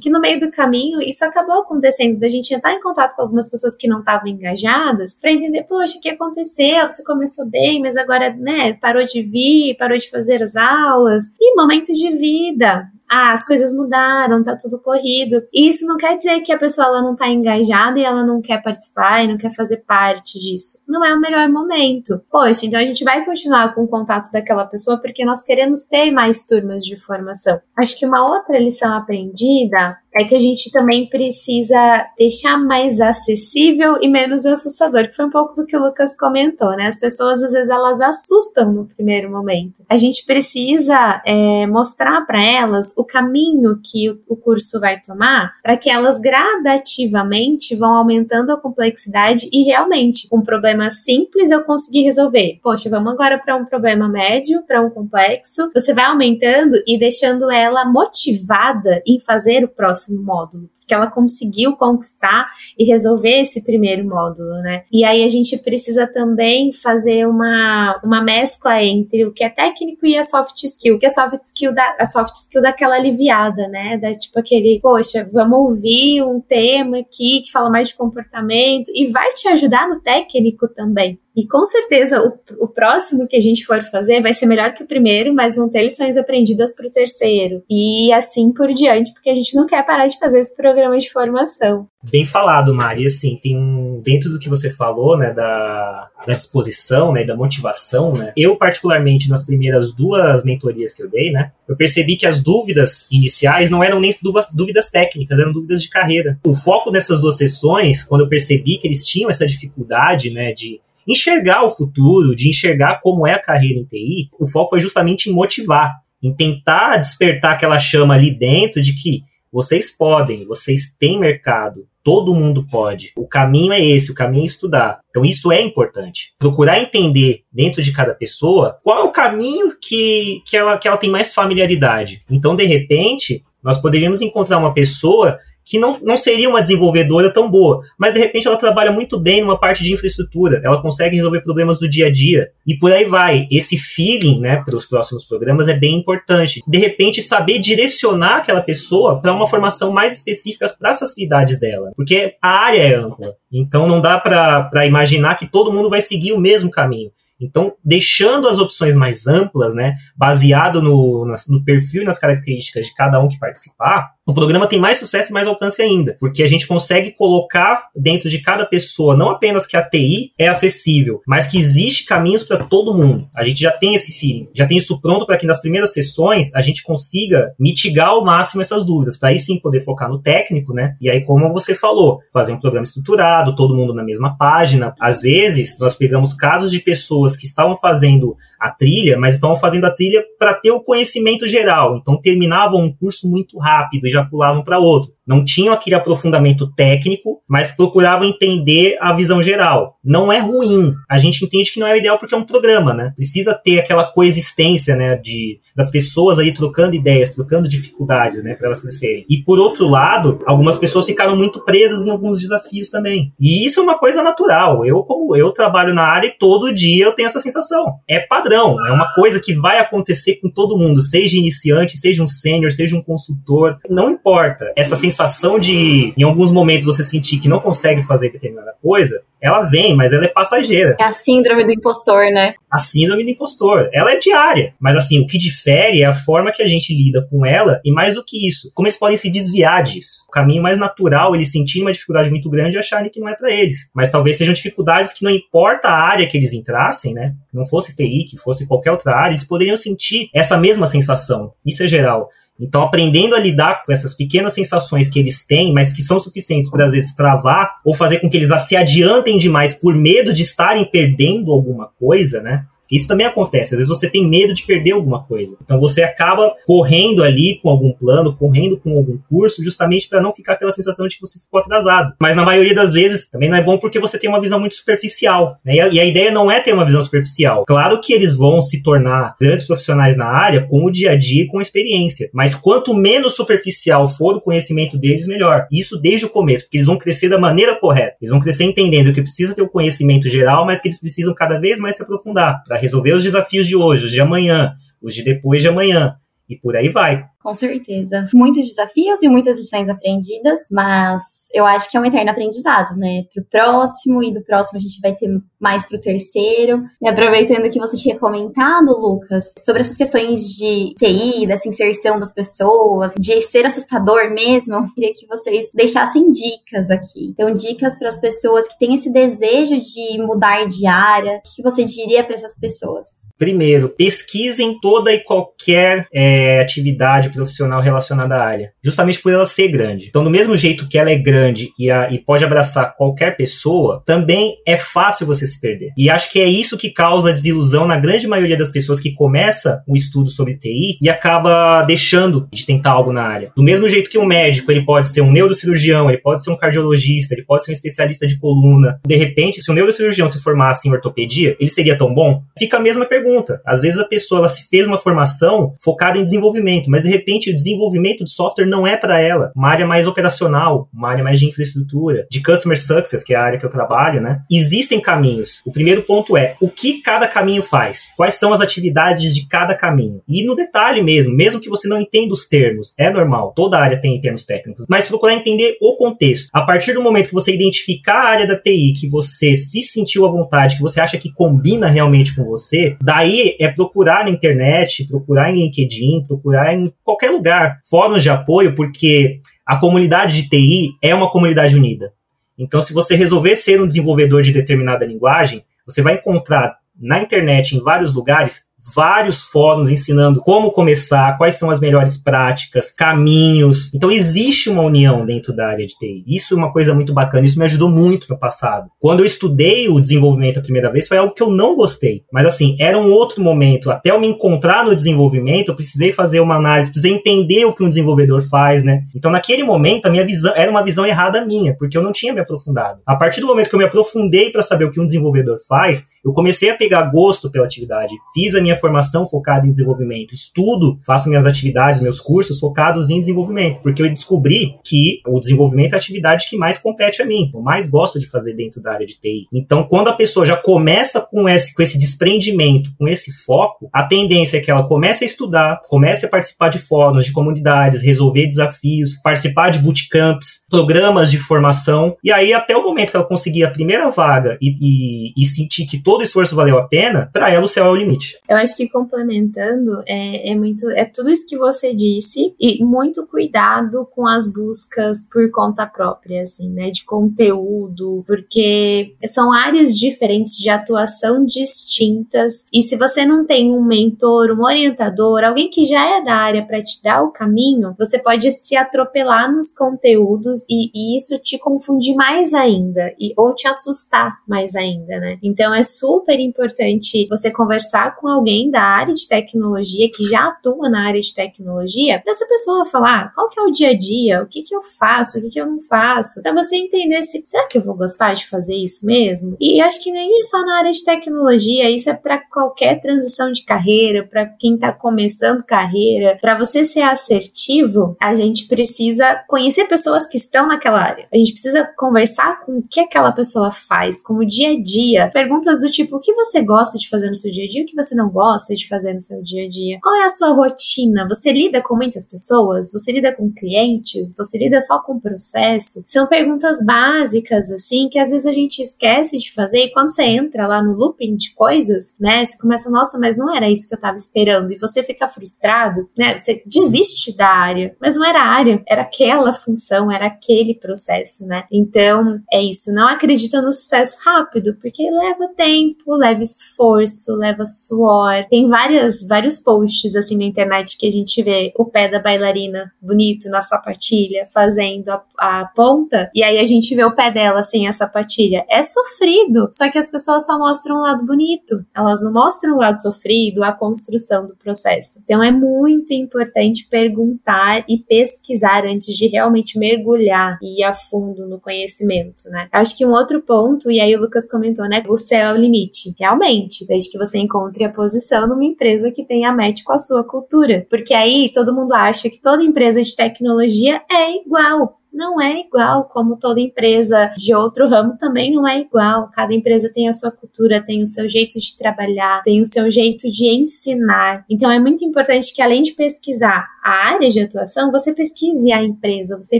que 0.01 0.09
no 0.09 0.19
meio 0.19 0.39
do 0.39 0.51
caminho 0.51 1.01
isso 1.01 1.23
acabou 1.25 1.61
acontecendo, 1.61 2.19
da 2.19 2.27
gente 2.27 2.53
entrar 2.53 2.73
em 2.73 2.81
contato 2.81 3.15
com 3.15 3.21
algumas 3.21 3.49
pessoas 3.49 3.75
que 3.75 3.87
não 3.87 3.99
estavam 3.99 4.27
engajadas, 4.27 5.15
para 5.15 5.31
entender, 5.31 5.63
poxa, 5.63 5.97
o 5.97 6.01
que 6.01 6.09
aconteceu? 6.09 6.89
Você 6.89 7.03
começou 7.03 7.45
bem, 7.45 7.81
mas 7.81 7.97
agora, 7.97 8.33
né, 8.33 8.73
parou 8.73 9.03
de 9.03 9.21
vir, 9.21 9.75
parou 9.77 9.97
de 9.97 10.09
fazer 10.09 10.41
as 10.41 10.55
aulas. 10.55 11.23
E 11.39 11.55
momento 11.55 11.91
de 11.91 12.09
vida 12.11 12.89
ah, 13.11 13.33
as 13.33 13.45
coisas 13.45 13.73
mudaram, 13.73 14.41
tá 14.41 14.55
tudo 14.55 14.79
corrido. 14.79 15.43
E 15.53 15.67
isso 15.67 15.85
não 15.85 15.97
quer 15.97 16.15
dizer 16.15 16.39
que 16.39 16.51
a 16.53 16.57
pessoa 16.57 16.87
ela 16.87 17.01
não 17.01 17.13
tá 17.13 17.27
engajada 17.27 17.99
e 17.99 18.05
ela 18.05 18.23
não 18.25 18.41
quer 18.41 18.63
participar 18.63 19.23
e 19.23 19.27
não 19.27 19.37
quer 19.37 19.53
fazer 19.53 19.83
parte 19.85 20.39
disso. 20.39 20.79
Não 20.87 21.03
é 21.03 21.13
o 21.13 21.19
melhor 21.19 21.49
momento. 21.49 22.21
Poxa, 22.31 22.65
então 22.65 22.79
a 22.79 22.85
gente 22.85 23.03
vai 23.03 23.25
continuar 23.25 23.75
com 23.75 23.83
o 23.83 23.87
contato 23.87 24.31
daquela 24.31 24.65
pessoa 24.65 24.97
porque 24.97 25.25
nós 25.25 25.43
queremos 25.43 25.83
ter 25.83 26.09
mais 26.09 26.45
turmas 26.45 26.85
de 26.85 26.97
formação. 26.97 27.59
Acho 27.77 27.99
que 27.99 28.05
uma 28.05 28.25
outra 28.25 28.57
lição 28.57 28.93
aprendida 28.93 29.97
é 30.13 30.25
que 30.25 30.35
a 30.35 30.39
gente 30.39 30.71
também 30.71 31.07
precisa 31.07 32.05
deixar 32.17 32.57
mais 32.57 32.99
acessível 32.99 33.97
e 34.01 34.09
menos 34.09 34.45
assustador, 34.45 35.07
que 35.07 35.15
foi 35.15 35.25
um 35.25 35.29
pouco 35.29 35.55
do 35.55 35.65
que 35.65 35.75
o 35.75 35.79
Lucas 35.79 36.17
comentou, 36.17 36.71
né? 36.71 36.87
As 36.87 36.99
pessoas 36.99 37.41
às 37.41 37.53
vezes 37.53 37.69
elas 37.69 38.01
assustam 38.01 38.71
no 38.71 38.85
primeiro 38.85 39.31
momento. 39.31 39.83
A 39.89 39.95
gente 39.95 40.25
precisa 40.25 41.21
é, 41.25 41.65
mostrar 41.67 42.25
para 42.25 42.43
elas 42.43 42.93
o 42.97 43.05
caminho 43.05 43.79
que 43.83 44.09
o, 44.27 44.35
curso 44.41 44.79
vai 44.79 44.99
tomar, 44.99 45.53
para 45.61 45.77
que 45.77 45.89
elas 45.89 46.19
gradativamente 46.19 47.75
vão 47.75 47.93
aumentando 47.93 48.51
a 48.51 48.59
complexidade 48.59 49.47
e 49.53 49.63
realmente 49.63 50.27
um 50.33 50.41
problema 50.41 50.89
simples 50.89 51.51
eu 51.51 51.63
conseguir 51.63 52.01
resolver. 52.01 52.59
Poxa, 52.63 52.89
vamos 52.89 53.13
agora 53.13 53.37
para 53.37 53.55
um 53.55 53.65
problema 53.65 54.09
médio, 54.09 54.63
para 54.63 54.81
um 54.81 54.89
complexo. 54.89 55.69
Você 55.75 55.93
vai 55.93 56.05
aumentando 56.05 56.75
e 56.87 56.97
deixando 56.97 57.51
ela 57.51 57.85
motivada 57.85 59.01
em 59.05 59.19
fazer 59.19 59.63
o 59.63 59.67
próximo 59.67 60.00
próximo 60.01 60.21
módulo 60.23 60.69
que 60.91 60.95
ela 60.95 61.09
conseguiu 61.09 61.77
conquistar 61.77 62.49
e 62.77 62.83
resolver 62.83 63.39
esse 63.39 63.63
primeiro 63.63 64.05
módulo, 64.05 64.55
né? 64.61 64.83
E 64.91 65.05
aí 65.05 65.23
a 65.23 65.29
gente 65.29 65.57
precisa 65.57 66.05
também 66.05 66.73
fazer 66.73 67.25
uma, 67.25 67.97
uma 68.03 68.21
mescla 68.21 68.83
entre 68.83 69.23
o 69.23 69.31
que 69.31 69.41
é 69.41 69.49
técnico 69.49 70.05
e 70.05 70.17
a 70.17 70.23
soft 70.25 70.61
skill, 70.65 70.99
que 70.99 71.05
a 71.05 71.09
soft 71.09 71.41
skill 71.43 71.73
da, 71.73 71.95
a 71.97 72.05
soft 72.05 72.35
skill 72.35 72.61
daquela 72.61 72.95
aliviada, 72.95 73.69
né? 73.69 73.97
Da 73.97 74.13
tipo 74.13 74.37
aquele, 74.37 74.81
poxa, 74.81 75.25
vamos 75.31 75.59
ouvir 75.59 76.23
um 76.23 76.41
tema 76.41 76.99
aqui 76.99 77.39
que 77.39 77.53
fala 77.53 77.69
mais 77.69 77.87
de 77.87 77.95
comportamento 77.95 78.91
e 78.93 79.07
vai 79.07 79.31
te 79.31 79.47
ajudar 79.47 79.87
no 79.87 80.01
técnico 80.01 80.67
também. 80.67 81.17
E 81.35 81.47
com 81.47 81.63
certeza 81.65 82.21
o, 82.21 82.65
o 82.65 82.67
próximo 82.67 83.27
que 83.27 83.37
a 83.37 83.39
gente 83.39 83.65
for 83.65 83.81
fazer 83.83 84.21
vai 84.21 84.33
ser 84.33 84.45
melhor 84.45 84.73
que 84.73 84.83
o 84.83 84.87
primeiro, 84.87 85.33
mas 85.33 85.55
vão 85.55 85.69
ter 85.69 85.83
lições 85.83 86.17
aprendidas 86.17 86.75
para 86.75 86.87
o 86.87 86.91
terceiro. 86.91 87.63
E 87.69 88.11
assim 88.11 88.51
por 88.51 88.67
diante, 88.73 89.13
porque 89.13 89.29
a 89.29 89.35
gente 89.35 89.55
não 89.55 89.65
quer 89.65 89.85
parar 89.85 90.07
de 90.07 90.19
fazer 90.19 90.39
esse 90.39 90.55
programa 90.55 90.80
de 90.97 91.11
formação. 91.11 91.87
Bem 92.11 92.25
falado, 92.25 92.73
Mari. 92.73 93.05
Assim, 93.05 93.37
tem 93.41 93.57
um. 93.57 94.01
Dentro 94.03 94.29
do 94.29 94.39
que 94.39 94.49
você 94.49 94.69
falou, 94.69 95.17
né, 95.17 95.31
da, 95.31 96.09
da 96.25 96.33
disposição, 96.33 97.13
né, 97.13 97.23
da 97.23 97.35
motivação, 97.35 98.13
né, 98.13 98.33
eu, 98.35 98.55
particularmente, 98.55 99.29
nas 99.29 99.43
primeiras 99.43 99.93
duas 99.93 100.43
mentorias 100.43 100.93
que 100.93 101.03
eu 101.03 101.09
dei, 101.09 101.31
né, 101.31 101.51
eu 101.67 101.75
percebi 101.75 102.15
que 102.15 102.25
as 102.25 102.41
dúvidas 102.41 103.07
iniciais 103.11 103.69
não 103.69 103.83
eram 103.83 103.99
nem 103.99 104.13
dúvidas, 104.21 104.47
dúvidas 104.51 104.89
técnicas, 104.89 105.37
eram 105.37 105.53
dúvidas 105.53 105.81
de 105.81 105.89
carreira. 105.89 106.39
O 106.45 106.55
foco 106.55 106.91
nessas 106.91 107.21
duas 107.21 107.37
sessões, 107.37 108.03
quando 108.03 108.21
eu 108.21 108.29
percebi 108.29 108.77
que 108.77 108.87
eles 108.87 109.05
tinham 109.05 109.29
essa 109.29 109.45
dificuldade, 109.45 110.31
né, 110.31 110.51
de 110.53 110.79
enxergar 111.07 111.63
o 111.63 111.69
futuro, 111.69 112.35
de 112.35 112.49
enxergar 112.49 112.99
como 113.01 113.27
é 113.27 113.33
a 113.33 113.41
carreira 113.41 113.79
em 113.79 113.85
TI, 113.85 114.29
o 114.39 114.47
foco 114.47 114.71
foi 114.71 114.79
justamente 114.79 115.29
em 115.29 115.33
motivar, 115.33 115.95
em 116.21 116.33
tentar 116.33 116.97
despertar 116.97 117.53
aquela 117.53 117.79
chama 117.79 118.13
ali 118.13 118.31
dentro 118.31 118.81
de 118.81 118.93
que 118.93 119.23
vocês 119.51 119.91
podem, 119.91 120.45
vocês 120.45 120.95
têm 120.97 121.19
mercado, 121.19 121.85
todo 122.03 122.35
mundo 122.35 122.65
pode. 122.69 123.11
O 123.15 123.27
caminho 123.27 123.73
é 123.73 123.83
esse, 123.83 124.11
o 124.11 124.15
caminho 124.15 124.43
é 124.43 124.45
estudar. 124.45 124.99
Então 125.09 125.25
isso 125.25 125.51
é 125.51 125.61
importante. 125.61 126.33
Procurar 126.39 126.81
entender 126.81 127.43
dentro 127.51 127.81
de 127.81 127.91
cada 127.91 128.13
pessoa 128.13 128.79
qual 128.83 128.99
é 128.99 129.03
o 129.03 129.11
caminho 129.11 129.75
que, 129.79 130.41
que, 130.45 130.55
ela, 130.55 130.77
que 130.77 130.87
ela 130.87 130.97
tem 130.97 131.09
mais 131.09 131.33
familiaridade. 131.33 132.23
Então, 132.29 132.55
de 132.55 132.65
repente, 132.65 133.43
nós 133.63 133.77
poderíamos 133.77 134.21
encontrar 134.21 134.57
uma 134.57 134.73
pessoa 134.73 135.37
que 135.63 135.79
não, 135.79 135.97
não 136.01 136.17
seria 136.17 136.49
uma 136.49 136.61
desenvolvedora 136.61 137.31
tão 137.31 137.49
boa, 137.49 137.81
mas 137.97 138.13
de 138.13 138.19
repente 138.19 138.47
ela 138.47 138.57
trabalha 138.57 138.91
muito 138.91 139.19
bem 139.19 139.41
numa 139.41 139.59
parte 139.59 139.83
de 139.83 139.93
infraestrutura, 139.93 140.61
ela 140.63 140.81
consegue 140.81 141.15
resolver 141.15 141.41
problemas 141.41 141.79
do 141.79 141.89
dia 141.89 142.07
a 142.07 142.11
dia 142.11 142.49
e 142.65 142.77
por 142.77 142.91
aí 142.91 143.05
vai. 143.05 143.47
Esse 143.51 143.77
feeling, 143.77 144.39
né, 144.39 144.61
para 144.65 144.75
os 144.75 144.85
próximos 144.85 145.23
programas 145.23 145.67
é 145.67 145.73
bem 145.73 145.95
importante. 145.97 146.61
De 146.67 146.77
repente 146.77 147.21
saber 147.21 147.59
direcionar 147.59 148.37
aquela 148.37 148.61
pessoa 148.61 149.21
para 149.21 149.33
uma 149.33 149.47
formação 149.47 149.91
mais 149.91 150.13
específica 150.15 150.73
para 150.79 150.91
as 150.91 150.99
facilidades 150.99 151.59
dela, 151.59 151.91
porque 151.95 152.35
a 152.41 152.49
área 152.49 152.81
é 152.81 152.95
ampla. 152.95 153.35
Então 153.51 153.87
não 153.87 154.01
dá 154.01 154.17
para 154.17 154.85
imaginar 154.85 155.35
que 155.35 155.47
todo 155.47 155.71
mundo 155.71 155.89
vai 155.89 156.01
seguir 156.01 156.33
o 156.33 156.39
mesmo 156.39 156.71
caminho. 156.71 157.11
Então, 157.41 157.73
deixando 157.83 158.47
as 158.47 158.59
opções 158.59 158.93
mais 158.93 159.25
amplas, 159.25 159.73
né, 159.73 159.95
baseado 160.15 160.79
no, 160.79 161.25
no 161.25 161.63
perfil 161.65 162.03
e 162.03 162.05
nas 162.05 162.19
características 162.19 162.85
de 162.85 162.93
cada 162.93 163.19
um 163.19 163.27
que 163.27 163.39
participar, 163.39 164.11
O 164.31 164.33
programa 164.33 164.65
tem 164.65 164.79
mais 164.79 164.97
sucesso 164.97 165.29
e 165.29 165.33
mais 165.33 165.45
alcance 165.45 165.81
ainda, 165.81 166.15
porque 166.17 166.41
a 166.41 166.47
gente 166.47 166.65
consegue 166.65 167.11
colocar 167.11 167.89
dentro 167.93 168.29
de 168.29 168.39
cada 168.39 168.65
pessoa 168.65 169.13
não 169.13 169.29
apenas 169.29 169.67
que 169.67 169.75
a 169.75 169.83
TI 169.83 170.31
é 170.39 170.47
acessível, 170.47 171.19
mas 171.27 171.47
que 171.47 171.57
existe 171.57 172.05
caminhos 172.05 172.41
para 172.41 172.63
todo 172.63 172.93
mundo. 172.93 173.27
A 173.35 173.43
gente 173.43 173.59
já 173.59 173.73
tem 173.73 173.93
esse 173.93 174.13
feeling, 174.13 174.47
já 174.53 174.65
tem 174.65 174.77
isso 174.77 175.01
pronto 175.01 175.25
para 175.25 175.35
que 175.35 175.45
nas 175.45 175.59
primeiras 175.59 175.91
sessões 175.91 176.55
a 176.55 176.61
gente 176.61 176.81
consiga 176.81 177.53
mitigar 177.59 178.07
ao 178.07 178.23
máximo 178.23 178.61
essas 178.61 178.85
dúvidas, 178.85 179.17
para 179.17 179.31
aí 179.31 179.37
sim 179.37 179.59
poder 179.59 179.81
focar 179.81 180.07
no 180.07 180.21
técnico, 180.21 180.73
né? 180.73 180.95
E 181.01 181.09
aí, 181.09 181.25
como 181.25 181.51
você 181.51 181.75
falou, 181.75 182.21
fazer 182.31 182.53
um 182.53 182.59
programa 182.61 182.83
estruturado, 182.83 183.53
todo 183.53 183.75
mundo 183.75 183.93
na 183.93 184.01
mesma 184.01 184.37
página. 184.37 184.93
Às 184.97 185.19
vezes, 185.21 185.77
nós 185.77 185.93
pegamos 185.93 186.33
casos 186.33 186.71
de 186.71 186.79
pessoas 186.79 187.35
que 187.35 187.45
estavam 187.45 187.75
fazendo 187.75 188.37
a 188.61 188.69
trilha, 188.69 189.17
mas 189.17 189.33
estavam 189.33 189.55
fazendo 189.55 189.85
a 189.85 189.91
trilha 189.91 190.23
para 190.37 190.53
ter 190.53 190.69
o 190.69 190.83
conhecimento 190.83 191.47
geral. 191.47 191.97
Então 191.97 192.21
terminavam 192.21 192.79
um 192.79 192.95
curso 192.95 193.27
muito 193.27 193.57
rápido 193.57 194.05
e 194.05 194.09
já 194.09 194.23
pulavam 194.23 194.63
para 194.63 194.77
outro. 194.77 195.11
Não 195.31 195.45
tinham 195.45 195.73
aquele 195.73 195.95
aprofundamento 195.95 196.69
técnico, 196.73 197.41
mas 197.47 197.71
procuravam 197.71 198.27
entender 198.27 198.97
a 198.99 199.13
visão 199.13 199.41
geral. 199.41 199.97
Não 200.03 200.29
é 200.29 200.39
ruim. 200.39 200.93
A 201.09 201.17
gente 201.17 201.45
entende 201.45 201.71
que 201.71 201.79
não 201.79 201.87
é 201.87 201.93
o 201.93 201.95
ideal 201.95 202.17
porque 202.17 202.35
é 202.35 202.37
um 202.37 202.43
programa, 202.43 202.93
né? 202.93 203.13
Precisa 203.15 203.53
ter 203.53 203.79
aquela 203.79 204.11
coexistência, 204.11 204.93
né, 204.93 205.15
de 205.15 205.61
das 205.73 205.89
pessoas 205.89 206.37
aí 206.37 206.53
trocando 206.53 206.97
ideias, 206.97 207.29
trocando 207.29 207.69
dificuldades, 207.69 208.43
né, 208.43 208.55
para 208.55 208.67
elas 208.67 208.81
crescerem. 208.81 209.25
E 209.29 209.37
por 209.37 209.57
outro 209.57 209.87
lado, 209.87 210.39
algumas 210.45 210.77
pessoas 210.77 211.05
ficaram 211.05 211.37
muito 211.37 211.63
presas 211.63 212.05
em 212.05 212.09
alguns 212.09 212.41
desafios 212.41 212.89
também. 212.89 213.31
E 213.39 213.65
isso 213.65 213.79
é 213.79 213.83
uma 213.83 213.97
coisa 213.97 214.21
natural. 214.21 214.85
Eu 214.85 215.01
como 215.03 215.33
eu 215.33 215.51
trabalho 215.51 215.93
na 215.93 216.03
área 216.03 216.27
e 216.27 216.37
todo 216.37 216.73
dia 216.73 217.05
eu 217.05 217.13
tenho 217.13 217.27
essa 217.27 217.39
sensação. 217.39 217.85
É 218.05 218.19
padrão, 218.19 218.85
é 218.85 218.91
uma 218.91 219.13
coisa 219.13 219.39
que 219.39 219.53
vai 219.53 219.79
acontecer 219.79 220.41
com 220.41 220.49
todo 220.49 220.77
mundo, 220.77 220.99
seja 220.99 221.37
iniciante, 221.37 221.97
seja 221.97 222.21
um 222.21 222.27
sênior, 222.27 222.71
seja 222.71 222.97
um 222.97 223.01
consultor, 223.01 223.77
não 223.89 224.09
importa. 224.09 224.73
Essa 224.75 224.95
sensação 224.95 225.20
de 225.59 226.13
em 226.17 226.23
alguns 226.23 226.51
momentos 226.51 226.85
você 226.85 227.03
sentir 227.03 227.39
que 227.39 227.49
não 227.49 227.59
consegue 227.59 228.01
fazer 228.01 228.31
determinada 228.31 228.73
coisa, 228.81 229.21
ela 229.41 229.61
vem, 229.61 229.95
mas 229.95 230.13
ela 230.13 230.25
é 230.25 230.27
passageira. 230.27 230.95
É 230.99 231.03
a 231.03 231.11
síndrome 231.11 231.65
do 231.65 231.71
impostor, 231.71 232.31
né? 232.31 232.53
A 232.69 232.77
síndrome 232.77 233.23
do 233.23 233.31
impostor. 233.31 233.89
Ela 233.91 234.13
é 234.13 234.17
diária, 234.17 234.75
mas 234.79 234.95
assim, 234.95 235.19
o 235.19 235.25
que 235.25 235.37
difere 235.37 236.01
é 236.01 236.05
a 236.05 236.13
forma 236.13 236.51
que 236.51 236.61
a 236.61 236.67
gente 236.67 236.93
lida 236.93 237.27
com 237.29 237.43
ela 237.43 237.81
e 237.83 237.91
mais 237.91 238.13
do 238.13 238.23
que 238.23 238.47
isso, 238.47 238.71
como 238.75 238.87
eles 238.87 238.99
podem 238.99 239.17
se 239.17 239.31
desviar 239.31 239.81
disso. 239.81 240.25
O 240.29 240.31
caminho 240.31 240.61
mais 240.61 240.77
natural, 240.77 241.33
eles 241.33 241.51
sentirem 241.51 241.85
uma 241.85 241.91
dificuldade 241.91 242.29
muito 242.29 242.49
grande 242.49 242.75
e 242.75 242.79
acharem 242.79 243.09
que 243.09 243.19
não 243.19 243.29
é 243.29 243.35
para 243.35 243.51
eles. 243.51 243.89
Mas 243.95 244.11
talvez 244.11 244.37
sejam 244.37 244.53
dificuldades 244.53 245.11
que 245.11 245.23
não 245.23 245.31
importa 245.31 245.87
a 245.87 245.99
área 245.99 246.27
que 246.27 246.37
eles 246.37 246.53
entrassem, 246.53 247.13
né? 247.13 247.33
Não 247.51 247.65
fosse 247.65 247.95
TI, 247.95 248.25
que 248.29 248.37
fosse 248.37 248.67
qualquer 248.67 248.91
outra 248.91 249.15
área, 249.15 249.31
eles 249.31 249.43
poderiam 249.43 249.75
sentir 249.75 250.29
essa 250.33 250.57
mesma 250.57 250.85
sensação. 250.85 251.53
Isso 251.65 251.83
é 251.83 251.87
geral. 251.87 252.29
Então, 252.61 252.81
aprendendo 252.83 253.35
a 253.35 253.39
lidar 253.39 253.81
com 253.83 253.91
essas 253.91 254.13
pequenas 254.13 254.53
sensações 254.53 255.09
que 255.09 255.19
eles 255.19 255.43
têm, 255.45 255.73
mas 255.73 255.91
que 255.91 256.03
são 256.03 256.19
suficientes 256.19 256.69
para 256.69 256.85
às 256.85 256.91
vezes 256.91 257.15
travar 257.15 257.79
ou 257.83 257.95
fazer 257.95 258.19
com 258.19 258.29
que 258.29 258.37
eles 258.37 258.49
se 258.61 258.75
adiantem 258.75 259.37
demais 259.37 259.73
por 259.73 259.95
medo 259.95 260.31
de 260.31 260.43
estarem 260.43 260.85
perdendo 260.85 261.51
alguma 261.51 261.89
coisa, 261.99 262.41
né? 262.41 262.65
Isso 262.91 263.07
também 263.07 263.25
acontece. 263.25 263.73
Às 263.73 263.79
vezes 263.79 263.87
você 263.87 264.09
tem 264.09 264.27
medo 264.27 264.53
de 264.53 264.63
perder 264.63 264.91
alguma 264.91 265.23
coisa. 265.23 265.57
Então 265.63 265.79
você 265.79 266.03
acaba 266.03 266.53
correndo 266.65 267.23
ali 267.23 267.59
com 267.61 267.69
algum 267.69 267.91
plano, 267.91 268.35
correndo 268.35 268.77
com 268.77 268.97
algum 268.97 269.17
curso, 269.29 269.63
justamente 269.63 270.07
para 270.07 270.21
não 270.21 270.31
ficar 270.31 270.53
aquela 270.53 270.71
sensação 270.71 271.07
de 271.07 271.15
que 271.15 271.21
você 271.21 271.39
ficou 271.39 271.59
atrasado. 271.59 272.13
Mas 272.19 272.35
na 272.35 272.43
maioria 272.43 272.73
das 272.73 272.93
vezes 272.93 273.29
também 273.29 273.49
não 273.49 273.57
é 273.57 273.63
bom 273.63 273.77
porque 273.77 273.99
você 273.99 274.17
tem 274.17 274.29
uma 274.29 274.41
visão 274.41 274.59
muito 274.59 274.75
superficial. 274.75 275.57
Né? 275.63 275.75
E, 275.75 275.99
a, 275.99 276.05
ideia 276.05 276.31
não 276.31 276.51
é 276.51 276.59
ter 276.59 276.73
uma 276.73 276.85
visão 276.85 277.01
superficial. 277.01 277.63
Claro 277.65 278.01
que 278.01 278.13
eles 278.13 278.35
vão 278.35 278.61
se 278.61 278.83
tornar 278.83 279.35
grandes 279.39 279.65
profissionais 279.65 280.17
na 280.17 280.25
área 280.25 280.65
com 280.67 280.85
o 280.85 280.91
dia 280.91 281.11
a 281.11 281.17
dia 281.17 281.43
e 281.43 281.47
com 281.47 281.59
a 281.59 281.61
experiência. 281.61 282.29
Mas 282.33 282.53
quanto 282.53 282.93
menos 282.93 283.35
superficial 283.35 284.07
for 284.07 284.35
o 284.35 284.41
conhecimento 284.41 284.97
deles, 284.97 285.27
melhor. 285.27 285.67
Isso 285.71 285.99
desde 285.99 286.25
o 286.25 286.29
começo, 286.29 286.63
porque 286.63 286.77
eles 286.77 286.87
vão 286.87 286.97
crescer 286.97 287.29
da 287.29 287.39
maneira 287.39 287.75
correta. 287.75 288.15
Eles 288.21 288.31
vão 288.31 288.39
crescer 288.39 288.65
entendendo 288.65 289.13
que 289.13 289.21
precisa 289.21 289.55
ter 289.55 289.61
o 289.61 289.69
conhecimento 289.69 290.27
geral, 290.27 290.65
mas 290.65 290.81
que 290.81 290.87
eles 290.87 290.99
precisam 290.99 291.33
cada 291.33 291.59
vez 291.59 291.79
mais 291.79 291.95
se 291.95 292.03
aprofundar 292.03 292.63
para 292.65 292.77
resolver 292.81 293.13
os 293.13 293.23
desafios 293.23 293.67
de 293.67 293.75
hoje, 293.75 294.05
os 294.05 294.11
de 294.11 294.19
amanhã, 294.19 294.73
os 295.01 295.13
de 295.13 295.23
depois 295.23 295.61
de 295.61 295.69
amanhã. 295.69 296.15
E 296.49 296.57
por 296.57 296.75
aí 296.75 296.89
vai. 296.89 297.23
Com 297.41 297.53
certeza. 297.53 298.25
Muitos 298.33 298.67
desafios 298.67 299.21
e 299.23 299.27
muitas 299.27 299.57
lições 299.57 299.89
aprendidas, 299.89 300.59
mas 300.69 301.41
eu 301.53 301.65
acho 301.65 301.89
que 301.89 301.97
é 301.97 301.99
um 301.99 302.05
eterno 302.05 302.29
aprendizado, 302.29 302.95
né? 302.95 303.23
Pro 303.33 303.43
próximo 303.45 304.23
e 304.23 304.31
do 304.31 304.43
próximo 304.43 304.77
a 304.77 304.81
gente 304.81 304.99
vai 305.01 305.13
ter 305.15 305.27
mais 305.59 305.85
pro 305.85 305.99
terceiro. 305.99 306.83
E 307.01 307.09
aproveitando 307.09 307.69
que 307.69 307.79
você 307.79 307.97
tinha 307.97 308.17
comentado, 308.19 308.91
Lucas, 308.97 309.53
sobre 309.57 309.81
essas 309.81 309.97
questões 309.97 310.55
de 310.55 310.93
TI, 310.97 311.47
dessa 311.47 311.67
inserção 311.67 312.19
das 312.19 312.33
pessoas, 312.33 313.13
de 313.17 313.41
ser 313.41 313.65
assustador 313.65 314.31
mesmo, 314.31 314.81
queria 314.93 315.13
que 315.13 315.25
vocês 315.27 315.71
deixassem 315.73 316.31
dicas 316.31 316.91
aqui. 316.91 317.29
Então, 317.29 317.53
dicas 317.53 317.97
para 317.97 318.07
as 318.07 318.19
pessoas 318.19 318.67
que 318.67 318.77
têm 318.77 318.93
esse 318.93 319.11
desejo 319.11 319.79
de 319.79 320.17
mudar 320.19 320.65
de 320.65 320.85
área. 320.85 321.37
O 321.37 321.55
que 321.55 321.63
você 321.63 321.83
diria 321.83 322.23
para 322.23 322.35
essas 322.35 322.57
pessoas? 322.57 323.07
Primeiro, 323.37 323.89
pesquisem 323.89 324.79
toda 324.79 325.11
e 325.11 325.19
qualquer 325.23 326.07
é, 326.13 326.61
atividade 326.61 327.30
profissional 327.31 327.81
relacionada 327.81 328.35
à 328.35 328.43
área, 328.43 328.71
justamente 328.83 329.21
por 329.21 329.31
ela 329.31 329.45
ser 329.45 329.67
grande. 329.69 330.07
Então, 330.07 330.23
do 330.23 330.29
mesmo 330.29 330.55
jeito 330.55 330.87
que 330.87 330.97
ela 330.97 331.11
é 331.11 331.17
grande 331.17 331.69
e, 331.77 331.89
a, 331.89 332.11
e 332.11 332.19
pode 332.19 332.43
abraçar 332.43 332.95
qualquer 332.95 333.35
pessoa, 333.35 334.03
também 334.05 334.55
é 334.65 334.77
fácil 334.77 335.25
você 335.25 335.45
se 335.47 335.59
perder. 335.59 335.91
E 335.97 336.09
acho 336.09 336.31
que 336.31 336.39
é 336.39 336.47
isso 336.47 336.77
que 336.77 336.89
causa 336.89 337.33
desilusão 337.33 337.87
na 337.87 337.97
grande 337.97 338.27
maioria 338.27 338.57
das 338.57 338.71
pessoas 338.71 338.99
que 338.99 339.13
começa 339.13 339.83
o 339.87 339.95
estudo 339.95 340.29
sobre 340.29 340.57
TI 340.57 340.97
e 341.01 341.09
acaba 341.09 341.83
deixando 341.83 342.47
de 342.51 342.65
tentar 342.65 342.91
algo 342.91 343.11
na 343.11 343.23
área. 343.23 343.51
Do 343.55 343.63
mesmo 343.63 343.87
jeito 343.89 344.09
que 344.09 344.17
um 344.17 344.25
médico, 344.25 344.71
ele 344.71 344.85
pode 344.85 345.07
ser 345.07 345.21
um 345.21 345.31
neurocirurgião, 345.31 346.09
ele 346.09 346.19
pode 346.19 346.43
ser 346.43 346.51
um 346.51 346.57
cardiologista, 346.57 347.33
ele 347.33 347.43
pode 347.43 347.63
ser 347.63 347.71
um 347.71 347.73
especialista 347.73 348.27
de 348.27 348.39
coluna. 348.39 348.99
De 349.05 349.15
repente, 349.15 349.61
se 349.61 349.71
um 349.71 349.73
neurocirurgião 349.73 350.27
se 350.27 350.41
formasse 350.41 350.87
em 350.87 350.91
ortopedia, 350.91 351.55
ele 351.59 351.69
seria 351.69 351.97
tão 351.97 352.13
bom? 352.13 352.43
Fica 352.57 352.77
a 352.77 352.81
mesma 352.81 353.05
pergunta. 353.05 353.61
Às 353.65 353.81
vezes 353.81 353.99
a 353.99 354.07
pessoa 354.07 354.39
ela 354.39 354.49
se 354.49 354.67
fez 354.69 354.85
uma 354.85 354.97
formação 354.97 355.75
focada 355.81 356.17
em 356.17 356.23
desenvolvimento, 356.23 356.89
mas 356.89 357.03
de 357.03 357.09
repente 357.09 357.20
repente 357.21 357.49
o 357.49 357.55
desenvolvimento 357.55 358.25
de 358.25 358.31
software 358.31 358.65
não 358.65 358.85
é 358.85 358.97
para 358.97 359.21
ela. 359.21 359.51
Uma 359.55 359.69
área 359.69 359.85
mais 359.85 360.07
operacional, 360.07 360.89
uma 360.93 361.09
área 361.09 361.23
mais 361.23 361.39
de 361.39 361.47
infraestrutura, 361.47 362.27
de 362.29 362.41
customer 362.41 362.79
success, 362.79 363.23
que 363.23 363.33
é 363.33 363.37
a 363.37 363.43
área 363.43 363.59
que 363.59 363.65
eu 363.65 363.69
trabalho, 363.69 364.21
né? 364.21 364.41
Existem 364.51 364.99
caminhos. 364.99 365.61
O 365.65 365.71
primeiro 365.71 366.01
ponto 366.01 366.35
é 366.35 366.55
o 366.59 366.67
que 366.67 367.01
cada 367.01 367.27
caminho 367.27 367.63
faz? 367.63 368.13
Quais 368.17 368.35
são 368.35 368.51
as 368.53 368.61
atividades 368.61 369.33
de 369.33 369.47
cada 369.47 369.75
caminho? 369.75 370.21
E 370.27 370.43
no 370.43 370.55
detalhe 370.55 371.01
mesmo, 371.01 371.35
mesmo 371.35 371.61
que 371.61 371.69
você 371.69 371.87
não 371.87 372.01
entenda 372.01 372.33
os 372.33 372.47
termos, 372.47 372.93
é 372.97 373.09
normal, 373.09 373.53
toda 373.55 373.79
área 373.79 373.99
tem 373.99 374.19
termos 374.19 374.45
técnicos, 374.45 374.85
mas 374.89 375.07
procurar 375.07 375.33
entender 375.33 375.77
o 375.81 375.95
contexto. 375.95 376.49
A 376.51 376.63
partir 376.63 376.93
do 376.93 377.01
momento 377.01 377.27
que 377.27 377.33
você 377.33 377.53
identificar 377.53 378.21
a 378.21 378.29
área 378.29 378.47
da 378.47 378.57
TI 378.57 378.93
que 378.99 379.07
você 379.07 379.55
se 379.55 379.81
sentiu 379.81 380.25
à 380.25 380.31
vontade, 380.31 380.75
que 380.75 380.81
você 380.81 380.99
acha 380.99 381.17
que 381.17 381.31
combina 381.31 381.87
realmente 381.87 382.35
com 382.35 382.43
você, 382.43 382.95
daí 383.01 383.55
é 383.59 383.67
procurar 383.67 384.25
na 384.25 384.31
internet, 384.31 385.07
procurar 385.07 385.51
em 385.51 385.63
LinkedIn, 385.65 386.25
procurar 386.27 386.73
em 386.73 386.91
qualquer 387.11 387.31
lugar, 387.31 387.81
fóruns 387.89 388.23
de 388.23 388.29
apoio, 388.29 388.73
porque 388.73 389.39
a 389.65 389.77
comunidade 389.77 390.41
de 390.41 390.49
TI 390.49 390.91
é 391.01 391.13
uma 391.13 391.29
comunidade 391.29 391.75
unida. 391.75 392.13
Então, 392.57 392.81
se 392.81 392.93
você 392.93 393.15
resolver 393.15 393.55
ser 393.55 393.81
um 393.81 393.87
desenvolvedor 393.87 394.41
de 394.41 394.53
determinada 394.53 395.05
linguagem, 395.05 395.63
você 395.85 396.01
vai 396.01 396.15
encontrar 396.15 396.77
na 396.99 397.21
internet, 397.21 397.75
em 397.75 397.81
vários 397.81 398.13
lugares, 398.13 398.65
vários 398.93 399.43
fóruns 399.43 399.89
ensinando 399.89 400.41
como 400.41 400.71
começar, 400.71 401.37
quais 401.37 401.55
são 401.55 401.69
as 401.69 401.79
melhores 401.79 402.17
práticas, 402.17 402.91
caminhos. 402.91 403.93
Então 403.93 404.11
existe 404.11 404.69
uma 404.69 404.81
união 404.81 405.25
dentro 405.25 405.53
da 405.53 405.67
área 405.67 405.85
de 405.85 405.95
TI. 405.95 406.23
Isso 406.27 406.53
é 406.53 406.57
uma 406.57 406.71
coisa 406.71 406.93
muito 406.93 407.13
bacana, 407.13 407.45
isso 407.45 407.59
me 407.59 407.65
ajudou 407.65 407.89
muito 407.89 408.27
no 408.29 408.37
passado. 408.37 408.89
Quando 408.99 409.19
eu 409.19 409.25
estudei 409.25 409.87
o 409.87 409.99
desenvolvimento 409.99 410.59
a 410.59 410.63
primeira 410.63 410.91
vez, 410.91 411.07
foi 411.07 411.17
algo 411.17 411.33
que 411.33 411.43
eu 411.43 411.49
não 411.49 411.75
gostei. 411.75 412.23
Mas 412.31 412.45
assim, 412.45 412.75
era 412.79 412.97
um 412.97 413.11
outro 413.11 413.41
momento. 413.41 413.91
Até 413.91 414.11
eu 414.11 414.19
me 414.19 414.27
encontrar 414.27 414.83
no 414.83 414.95
desenvolvimento, 414.95 415.69
eu 415.69 415.75
precisei 415.75 416.11
fazer 416.11 416.39
uma 416.39 416.55
análise, 416.55 416.89
precisei 416.89 417.13
entender 417.13 417.65
o 417.65 417.73
que 417.73 417.83
um 417.83 417.89
desenvolvedor 417.89 418.41
faz, 418.41 418.83
né? 418.83 419.03
Então 419.15 419.31
naquele 419.31 419.63
momento, 419.63 420.07
a 420.07 420.09
minha 420.09 420.25
visão 420.25 420.53
era 420.55 420.71
uma 420.71 420.83
visão 420.83 421.05
errada 421.05 421.45
minha, 421.45 421.75
porque 421.77 421.97
eu 421.97 422.03
não 422.03 422.11
tinha 422.11 422.33
me 422.33 422.39
aprofundado. 422.39 422.99
A 423.05 423.15
partir 423.15 423.41
do 423.41 423.47
momento 423.47 423.69
que 423.69 423.75
eu 423.75 423.79
me 423.79 423.85
aprofundei 423.85 424.51
para 424.51 424.63
saber 424.63 424.85
o 424.85 424.91
que 424.91 424.99
um 424.99 425.05
desenvolvedor 425.05 425.57
faz, 425.67 426.07
eu 426.23 426.33
comecei 426.33 426.69
a 426.69 426.75
pegar 426.75 427.03
gosto 427.03 427.49
pela 427.49 427.65
atividade. 427.65 428.13
Fiz 428.33 428.53
a 428.53 428.61
minha 428.61 428.70
formação 428.75 429.25
focada 429.25 429.67
em 429.67 429.71
desenvolvimento, 429.71 430.33
estudo, 430.33 430.99
faço 431.05 431.29
minhas 431.29 431.45
atividades, 431.45 432.01
meus 432.01 432.19
cursos 432.19 432.59
focados 432.59 433.09
em 433.09 433.19
desenvolvimento, 433.19 433.81
porque 433.81 434.01
eu 434.01 434.09
descobri 434.09 434.75
que 434.83 435.21
o 435.27 435.39
desenvolvimento 435.39 435.93
é 435.93 435.95
a 435.95 435.99
atividade 435.99 436.47
que 436.49 436.57
mais 436.57 436.77
compete 436.77 437.21
a 437.21 437.25
mim, 437.25 437.51
eu 437.53 437.61
mais 437.61 437.89
gosto 437.89 438.19
de 438.19 438.27
fazer 438.27 438.53
dentro 438.53 438.81
da 438.81 438.93
área 438.93 439.05
de 439.05 439.19
TI. 439.19 439.47
Então, 439.53 439.83
quando 439.83 440.09
a 440.09 440.13
pessoa 440.13 440.45
já 440.45 440.57
começa 440.57 441.21
com 441.21 441.47
esse, 441.47 441.73
com 441.73 441.81
esse 441.81 441.97
desprendimento, 441.97 442.91
com 442.97 443.07
esse 443.07 443.31
foco, 443.31 443.89
a 443.91 444.03
tendência 444.03 444.57
é 444.57 444.59
que 444.59 444.71
ela 444.71 444.87
comece 444.87 445.23
a 445.23 445.27
estudar, 445.27 445.81
comece 445.87 446.25
a 446.25 446.29
participar 446.29 446.69
de 446.69 446.79
fóruns, 446.79 447.25
de 447.25 447.33
comunidades, 447.33 448.03
resolver 448.03 448.47
desafios, 448.47 449.19
participar 449.23 449.69
de 449.69 449.79
bootcamps, 449.79 450.65
programas 450.69 451.29
de 451.29 451.37
formação, 451.37 452.15
e 452.23 452.31
aí 452.31 452.53
até 452.53 452.75
o 452.75 452.83
momento 452.83 453.11
que 453.11 453.17
ela 453.17 453.25
conseguir 453.25 453.63
a 453.63 453.71
primeira 453.71 454.09
vaga 454.09 454.57
e, 454.61 454.75
e, 454.79 455.33
e 455.41 455.45
sentir 455.45 455.85
que 455.85 455.99
todo 455.99 456.23
esforço 456.23 456.55
valeu 456.55 456.77
a 456.77 456.87
pena, 456.87 457.29
para 457.31 457.51
ela 457.51 457.65
o 457.65 457.67
céu 457.67 457.85
é 457.85 457.89
o 457.89 457.95
limite. 457.95 458.37
Eu 458.49 458.57
acho 458.61 458.75
que 458.75 458.89
complementando, 458.89 460.01
é, 460.07 460.51
é 460.51 460.55
muito. 460.55 460.89
É 460.91 461.05
tudo 461.05 461.29
isso 461.29 461.47
que 461.47 461.57
você 461.57 461.93
disse, 461.93 462.53
e 462.59 462.83
muito 462.83 463.25
cuidado 463.25 464.07
com 464.11 464.27
as 464.27 464.51
buscas 464.51 465.21
por 465.31 465.49
conta 465.51 465.85
própria, 465.85 466.41
assim, 466.41 466.69
né? 466.69 466.89
De 466.91 467.03
conteúdo, 467.05 468.23
porque 468.27 469.15
são 469.25 469.51
áreas 469.51 469.97
diferentes 469.97 470.57
de 470.57 470.69
atuação 470.69 471.45
distintas. 471.45 472.65
E 472.71 472.81
se 472.81 472.95
você 472.95 473.25
não 473.25 473.45
tem 473.45 473.71
um 473.71 473.83
mentor, 473.83 474.51
um 474.51 474.63
orientador, 474.63 475.43
alguém 475.43 475.69
que 475.69 475.83
já 475.83 476.17
é 476.17 476.23
da 476.23 476.35
área 476.35 476.65
para 476.65 476.79
te 476.79 477.01
dar 477.03 477.23
o 477.23 477.31
caminho, 477.31 477.95
você 477.97 478.19
pode 478.19 478.49
se 478.51 478.75
atropelar 478.75 479.51
nos 479.51 479.73
conteúdos 479.73 480.65
e, 480.69 480.91
e 480.93 481.15
isso 481.15 481.37
te 481.39 481.57
confundir 481.57 482.15
mais 482.15 482.53
ainda, 482.53 483.13
e, 483.19 483.33
ou 483.37 483.53
te 483.53 483.67
assustar 483.67 484.37
mais 484.47 484.75
ainda, 484.75 485.19
né? 485.19 485.37
Então 485.41 485.73
é 485.73 485.83
super 485.83 486.39
importante 486.39 487.27
você 487.29 487.51
conversar 487.51 488.15
com 488.17 488.27
alguém 488.27 488.50
da 488.69 488.81
área 488.81 489.13
de 489.13 489.27
tecnologia 489.27 490.09
que 490.13 490.23
já 490.23 490.47
atua 490.47 490.89
na 490.89 491.07
área 491.07 491.21
de 491.21 491.33
tecnologia, 491.33 492.19
para 492.19 492.31
essa 492.31 492.47
pessoa 492.47 492.85
falar 492.85 493.33
qual 493.33 493.49
que 493.49 493.59
é 493.59 493.63
o 493.63 493.71
dia 493.71 493.89
a 493.89 493.97
dia, 493.97 494.41
o 494.41 494.47
que 494.47 494.61
que 494.61 494.75
eu 494.75 494.81
faço, 494.81 495.37
o 495.37 495.41
que 495.41 495.49
que 495.49 495.59
eu 495.59 495.65
não 495.65 495.79
faço, 495.79 496.41
para 496.41 496.53
você 496.53 496.75
entender 496.75 497.21
se 497.23 497.41
será 497.45 497.67
que 497.67 497.77
eu 497.77 497.81
vou 497.81 497.95
gostar 497.95 498.33
de 498.33 498.47
fazer 498.47 498.75
isso 498.75 499.05
mesmo? 499.05 499.55
E 499.59 499.81
acho 499.81 500.01
que 500.03 500.11
nem 500.11 500.43
só 500.43 500.65
na 500.65 500.77
área 500.77 500.91
de 500.91 501.03
tecnologia, 501.03 501.89
isso 501.89 502.09
é 502.09 502.13
para 502.13 502.37
qualquer 502.37 502.99
transição 502.99 503.51
de 503.51 503.63
carreira, 503.63 504.27
para 504.27 504.45
quem 504.45 504.75
está 504.75 504.91
começando 504.91 505.63
carreira, 505.63 506.37
para 506.41 506.57
você 506.57 506.83
ser 506.83 507.01
assertivo, 507.01 508.15
a 508.19 508.33
gente 508.33 508.67
precisa 508.67 509.43
conhecer 509.47 509.85
pessoas 509.85 510.27
que 510.27 510.37
estão 510.37 510.67
naquela 510.67 511.01
área. 511.01 511.27
A 511.33 511.37
gente 511.37 511.51
precisa 511.51 511.85
conversar 511.97 512.61
com 512.65 512.79
o 512.79 512.83
que 512.83 512.99
aquela 512.99 513.31
pessoa 513.31 513.71
faz, 513.71 514.21
como 514.21 514.45
dia 514.45 514.71
a 514.71 514.81
dia. 514.81 515.29
Perguntas 515.33 515.81
do 515.81 515.89
tipo: 515.89 516.17
o 516.17 516.19
que 516.19 516.33
você 516.33 516.61
gosta 516.61 516.97
de 516.97 517.09
fazer 517.09 517.29
no 517.29 517.35
seu 517.35 517.51
dia 517.51 517.65
a 517.65 517.67
dia, 517.67 517.83
o 517.83 517.85
que 517.85 517.95
você 517.95 518.15
não 518.15 518.29
gosta 518.29 518.40
de 518.75 518.87
fazer 518.87 519.13
no 519.13 519.19
seu 519.19 519.41
dia 519.41 519.65
a 519.65 519.67
dia? 519.67 519.99
Qual 520.01 520.15
é 520.15 520.25
a 520.25 520.29
sua 520.29 520.49
rotina? 520.49 521.27
Você 521.27 521.51
lida 521.51 521.81
com 521.81 521.95
muitas 521.95 522.27
pessoas? 522.27 522.91
Você 522.91 523.11
lida 523.11 523.33
com 523.33 523.51
clientes? 523.51 524.33
Você 524.35 524.57
lida 524.57 524.81
só 524.81 524.99
com 524.99 525.13
o 525.13 525.21
processo? 525.21 526.03
São 526.07 526.27
perguntas 526.27 526.83
básicas, 526.83 527.71
assim, 527.71 528.09
que 528.09 528.19
às 528.19 528.31
vezes 528.31 528.45
a 528.45 528.51
gente 528.51 528.81
esquece 528.81 529.37
de 529.37 529.53
fazer 529.53 529.85
e 529.85 529.91
quando 529.91 530.11
você 530.11 530.23
entra 530.23 530.67
lá 530.67 530.81
no 530.81 530.93
looping 530.93 531.35
de 531.35 531.53
coisas, 531.53 532.15
né, 532.19 532.45
você 532.45 532.57
começa, 532.57 532.89
nossa, 532.89 533.19
mas 533.19 533.37
não 533.37 533.53
era 533.53 533.69
isso 533.69 533.87
que 533.87 533.95
eu 533.95 533.99
tava 533.99 534.15
esperando, 534.15 534.71
e 534.71 534.77
você 534.77 535.03
fica 535.03 535.27
frustrado, 535.27 536.09
né, 536.17 536.37
você 536.37 536.61
desiste 536.65 537.35
da 537.35 537.47
área, 537.47 537.95
mas 537.99 538.15
não 538.15 538.25
era 538.25 538.41
a 538.41 538.47
área, 538.47 538.81
era 538.87 539.03
aquela 539.03 539.53
função, 539.53 540.11
era 540.11 540.27
aquele 540.27 540.75
processo, 540.75 541.45
né? 541.45 541.63
Então, 541.71 542.39
é 542.51 542.61
isso, 542.61 542.93
não 542.93 543.07
acredita 543.07 543.61
no 543.61 543.73
sucesso 543.73 544.17
rápido, 544.23 544.75
porque 544.81 545.09
leva 545.09 545.47
tempo, 545.55 546.15
leva 546.15 546.41
esforço, 546.41 547.35
leva 547.35 547.65
suor. 547.65 548.30
Tem 548.49 548.67
várias, 548.67 549.25
vários 549.27 549.59
posts 549.59 550.15
assim 550.15 550.37
na 550.37 550.45
internet 550.45 550.97
que 550.97 551.07
a 551.07 551.09
gente 551.09 551.41
vê 551.41 551.71
o 551.77 551.85
pé 551.85 552.09
da 552.09 552.19
bailarina 552.19 552.91
bonito 553.01 553.49
na 553.49 553.61
sapatilha, 553.61 554.45
fazendo 554.47 555.09
a, 555.09 555.23
a 555.37 555.65
ponta, 555.65 556.29
e 556.33 556.43
aí 556.43 556.59
a 556.59 556.65
gente 556.65 556.93
vê 556.95 557.03
o 557.03 557.15
pé 557.15 557.31
dela 557.31 557.63
sem 557.63 557.87
a 557.87 557.93
sapatilha. 557.93 558.65
É 558.69 558.81
sofrido, 558.83 559.69
só 559.73 559.89
que 559.89 559.97
as 559.97 560.07
pessoas 560.07 560.45
só 560.45 560.57
mostram 560.57 560.97
o 560.97 561.01
lado 561.01 561.25
bonito, 561.25 561.85
elas 561.95 562.21
não 562.21 562.31
mostram 562.31 562.75
o 562.75 562.79
lado 562.79 563.01
sofrido, 563.01 563.63
a 563.63 563.71
construção 563.71 564.45
do 564.45 564.55
processo. 564.55 565.19
Então 565.23 565.43
é 565.43 565.51
muito 565.51 566.13
importante 566.13 566.87
perguntar 566.87 567.83
e 567.87 567.97
pesquisar 567.97 568.85
antes 568.85 569.15
de 569.15 569.27
realmente 569.27 569.77
mergulhar 569.77 570.57
e 570.61 570.81
ir 570.81 570.83
a 570.83 570.93
fundo 570.93 571.47
no 571.47 571.59
conhecimento, 571.59 572.49
né? 572.49 572.67
Acho 572.71 572.97
que 572.97 573.05
um 573.05 573.11
outro 573.11 573.41
ponto, 573.41 573.89
e 573.89 573.99
aí 573.99 574.15
o 574.15 574.21
Lucas 574.21 574.49
comentou, 574.49 574.87
né? 574.87 575.03
O 575.07 575.17
céu 575.17 575.49
é 575.49 575.53
o 575.53 575.57
limite. 575.57 576.13
Realmente, 576.19 576.85
desde 576.85 577.09
que 577.09 577.17
você 577.17 577.37
encontre 577.37 577.83
a 577.83 577.89
posição 577.89 578.20
numa 578.47 578.65
empresa 578.65 579.11
que 579.11 579.23
tenha 579.23 579.51
match 579.51 579.83
com 579.83 579.93
a 579.93 579.97
sua 579.97 580.23
cultura. 580.23 580.85
Porque 580.89 581.13
aí 581.13 581.51
todo 581.53 581.73
mundo 581.73 581.93
acha 581.93 582.29
que 582.29 582.41
toda 582.41 582.63
empresa 582.63 583.01
de 583.01 583.15
tecnologia 583.15 584.01
é 584.09 584.37
igual 584.37 585.01
não 585.13 585.41
é 585.41 585.59
igual, 585.59 586.05
como 586.05 586.37
toda 586.37 586.61
empresa 586.61 587.31
de 587.35 587.53
outro 587.53 587.87
ramo 587.87 588.15
também 588.17 588.51
não 588.53 588.67
é 588.67 588.79
igual. 588.79 589.29
Cada 589.33 589.53
empresa 589.53 589.91
tem 589.93 590.07
a 590.07 590.13
sua 590.13 590.31
cultura, 590.31 590.81
tem 590.81 591.03
o 591.03 591.07
seu 591.07 591.27
jeito 591.27 591.59
de 591.59 591.77
trabalhar, 591.77 592.41
tem 592.43 592.61
o 592.61 592.65
seu 592.65 592.89
jeito 592.89 593.29
de 593.29 593.47
ensinar. 593.47 594.45
Então 594.49 594.71
é 594.71 594.79
muito 594.79 595.03
importante 595.03 595.53
que 595.53 595.61
além 595.61 595.83
de 595.83 595.93
pesquisar 595.93 596.65
a 596.81 597.13
área 597.13 597.29
de 597.29 597.39
atuação, 597.39 597.91
você 597.91 598.13
pesquise 598.13 598.71
a 598.71 598.81
empresa, 598.81 599.37
você 599.37 599.59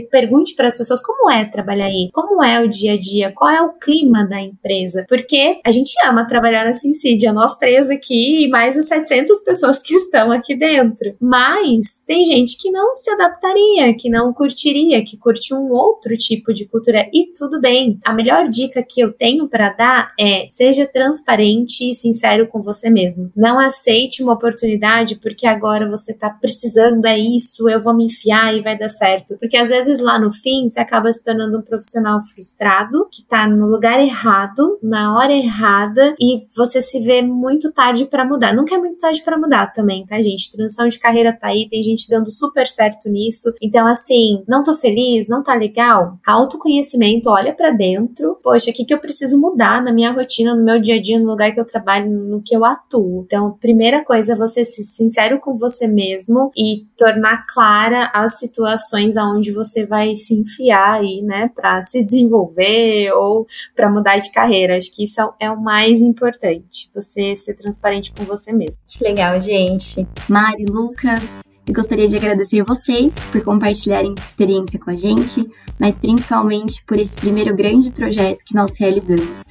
pergunte 0.00 0.54
para 0.54 0.68
as 0.68 0.76
pessoas 0.76 1.00
como 1.00 1.30
é 1.30 1.44
trabalhar 1.44 1.86
aí, 1.86 2.10
como 2.12 2.42
é 2.42 2.60
o 2.60 2.68
dia 2.68 2.94
a 2.94 2.98
dia, 2.98 3.32
qual 3.32 3.50
é 3.50 3.62
o 3.62 3.72
clima 3.72 4.26
da 4.26 4.40
empresa, 4.40 5.06
porque 5.08 5.60
a 5.64 5.70
gente 5.70 5.94
ama 6.04 6.26
trabalhar 6.26 6.64
na 6.64 6.72
Sincidia, 6.72 7.32
nós 7.32 7.56
três 7.56 7.90
aqui 7.90 8.44
e 8.44 8.48
mais 8.48 8.76
as 8.76 8.86
700 8.88 9.40
pessoas 9.44 9.80
que 9.80 9.94
estão 9.94 10.32
aqui 10.32 10.56
dentro. 10.56 11.14
Mas 11.20 12.00
tem 12.06 12.24
gente 12.24 12.58
que 12.58 12.70
não 12.70 12.96
se 12.96 13.10
adaptaria, 13.10 13.94
que 13.94 14.10
não 14.10 14.32
curtiria, 14.32 15.04
que 15.04 15.16
curte 15.16 15.54
um 15.54 15.72
outro 15.72 16.16
tipo 16.16 16.52
de 16.52 16.66
cultura 16.66 17.08
e 17.12 17.26
tudo 17.26 17.60
bem. 17.60 17.98
A 18.04 18.12
melhor 18.12 18.48
dica 18.48 18.82
que 18.82 19.00
eu 19.00 19.12
tenho 19.12 19.48
para 19.48 19.70
dar 19.70 20.12
é 20.18 20.46
seja 20.50 20.86
transparente 20.86 21.88
e 21.88 21.94
sincero 21.94 22.48
com 22.48 22.60
você 22.60 22.90
mesmo. 22.90 23.30
Não 23.36 23.58
aceite 23.58 24.22
uma 24.22 24.32
oportunidade 24.32 25.16
porque 25.16 25.46
agora 25.46 25.88
você 25.88 26.12
está 26.12 26.28
precisando 26.28 27.06
é 27.12 27.18
isso, 27.18 27.68
eu 27.68 27.80
vou 27.80 27.94
me 27.94 28.06
enfiar 28.06 28.54
e 28.54 28.62
vai 28.62 28.76
dar 28.76 28.88
certo. 28.88 29.36
Porque 29.38 29.56
às 29.56 29.68
vezes 29.68 30.00
lá 30.00 30.18
no 30.18 30.32
fim 30.32 30.68
você 30.68 30.80
acaba 30.80 31.12
se 31.12 31.22
tornando 31.24 31.58
um 31.58 31.62
profissional 31.62 32.20
frustrado, 32.20 33.06
que 33.10 33.22
tá 33.22 33.46
no 33.46 33.66
lugar 33.66 34.00
errado, 34.00 34.78
na 34.82 35.16
hora 35.16 35.32
errada, 35.32 36.14
e 36.20 36.44
você 36.54 36.80
se 36.80 37.00
vê 37.00 37.22
muito 37.22 37.70
tarde 37.72 38.06
para 38.06 38.24
mudar. 38.24 38.54
Nunca 38.54 38.74
é 38.74 38.78
muito 38.78 38.98
tarde 38.98 39.22
para 39.22 39.38
mudar 39.38 39.72
também, 39.72 40.04
tá, 40.06 40.20
gente? 40.20 40.52
Transição 40.52 40.88
de 40.88 40.98
carreira 40.98 41.32
tá 41.32 41.48
aí, 41.48 41.68
tem 41.68 41.82
gente 41.82 42.08
dando 42.08 42.30
super 42.30 42.66
certo 42.66 43.08
nisso. 43.08 43.52
Então, 43.60 43.86
assim, 43.86 44.42
não 44.48 44.62
tô 44.62 44.74
feliz, 44.74 45.28
não 45.28 45.42
tá 45.42 45.54
legal. 45.54 46.18
Autoconhecimento, 46.26 47.28
olha 47.28 47.52
para 47.52 47.70
dentro. 47.70 48.38
Poxa, 48.42 48.70
o 48.70 48.74
que, 48.74 48.84
que 48.84 48.94
eu 48.94 48.98
preciso 48.98 49.38
mudar 49.38 49.82
na 49.82 49.92
minha 49.92 50.10
rotina, 50.10 50.54
no 50.54 50.64
meu 50.64 50.80
dia 50.80 50.96
a 50.96 51.00
dia, 51.00 51.18
no 51.18 51.26
lugar 51.26 51.52
que 51.52 51.60
eu 51.60 51.64
trabalho, 51.64 52.10
no 52.10 52.42
que 52.42 52.54
eu 52.54 52.64
atuo? 52.64 53.24
Então, 53.26 53.56
primeira 53.60 54.04
coisa 54.04 54.32
é 54.32 54.36
você 54.36 54.64
ser 54.64 54.82
sincero 54.82 55.40
com 55.40 55.56
você 55.56 55.86
mesmo 55.86 56.50
e 56.56 56.86
tornar 57.02 57.46
clara 57.48 58.12
as 58.14 58.38
situações 58.38 59.16
aonde 59.16 59.50
você 59.50 59.84
vai 59.84 60.14
se 60.14 60.34
enfiar 60.34 61.00
aí, 61.00 61.20
né, 61.20 61.50
para 61.52 61.82
se 61.82 62.04
desenvolver 62.04 63.10
ou 63.14 63.44
para 63.74 63.90
mudar 63.90 64.18
de 64.18 64.30
carreira. 64.30 64.76
Acho 64.76 64.94
que 64.94 65.02
isso 65.02 65.20
é 65.40 65.50
o 65.50 65.60
mais 65.60 66.00
importante, 66.00 66.88
você 66.94 67.34
ser 67.34 67.54
transparente 67.54 68.12
com 68.12 68.22
você 68.22 68.52
mesmo. 68.52 68.76
Que 68.86 69.02
legal, 69.02 69.40
gente. 69.40 70.06
Mari, 70.28 70.64
Lucas, 70.64 71.42
eu 71.66 71.74
gostaria 71.74 72.06
de 72.06 72.16
agradecer 72.16 72.62
vocês 72.62 73.16
por 73.32 73.42
compartilharem 73.42 74.14
essa 74.16 74.28
experiência 74.28 74.78
com 74.78 74.90
a 74.90 74.96
gente, 74.96 75.44
mas 75.80 75.98
principalmente 75.98 76.84
por 76.86 77.00
esse 77.00 77.18
primeiro 77.18 77.52
grande 77.56 77.90
projeto 77.90 78.44
que 78.44 78.54
nós 78.54 78.78
realizamos 78.78 79.42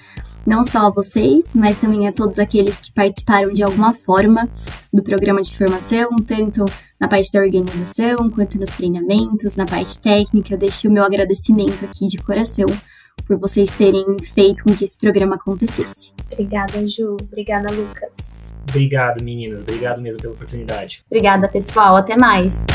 não 0.45 0.63
só 0.63 0.87
a 0.87 0.89
vocês, 0.89 1.49
mas 1.53 1.77
também 1.77 2.07
a 2.07 2.11
todos 2.11 2.39
aqueles 2.39 2.79
que 2.79 2.93
participaram 2.93 3.53
de 3.53 3.63
alguma 3.63 3.93
forma 3.93 4.49
do 4.93 5.03
programa 5.03 5.41
de 5.41 5.55
formação, 5.55 6.09
tanto 6.27 6.65
na 6.99 7.07
parte 7.07 7.31
da 7.31 7.39
organização, 7.39 8.29
quanto 8.29 8.59
nos 8.59 8.69
treinamentos, 8.69 9.55
na 9.55 9.65
parte 9.65 10.01
técnica. 10.01 10.57
Deixo 10.57 10.89
o 10.89 10.91
meu 10.91 11.03
agradecimento 11.03 11.85
aqui 11.85 12.07
de 12.07 12.17
coração 12.17 12.67
por 13.25 13.37
vocês 13.37 13.69
terem 13.71 14.05
feito 14.33 14.63
com 14.63 14.75
que 14.75 14.83
esse 14.83 14.97
programa 14.97 15.35
acontecesse. 15.35 16.13
Obrigada, 16.31 16.85
Ju. 16.87 17.17
Obrigada, 17.21 17.71
Lucas. 17.71 18.51
Obrigado, 18.69 19.23
meninas. 19.23 19.63
Obrigado 19.63 20.01
mesmo 20.01 20.21
pela 20.21 20.33
oportunidade. 20.33 21.03
Obrigada, 21.09 21.47
pessoal. 21.47 21.95
Até 21.95 22.17
mais. 22.17 22.65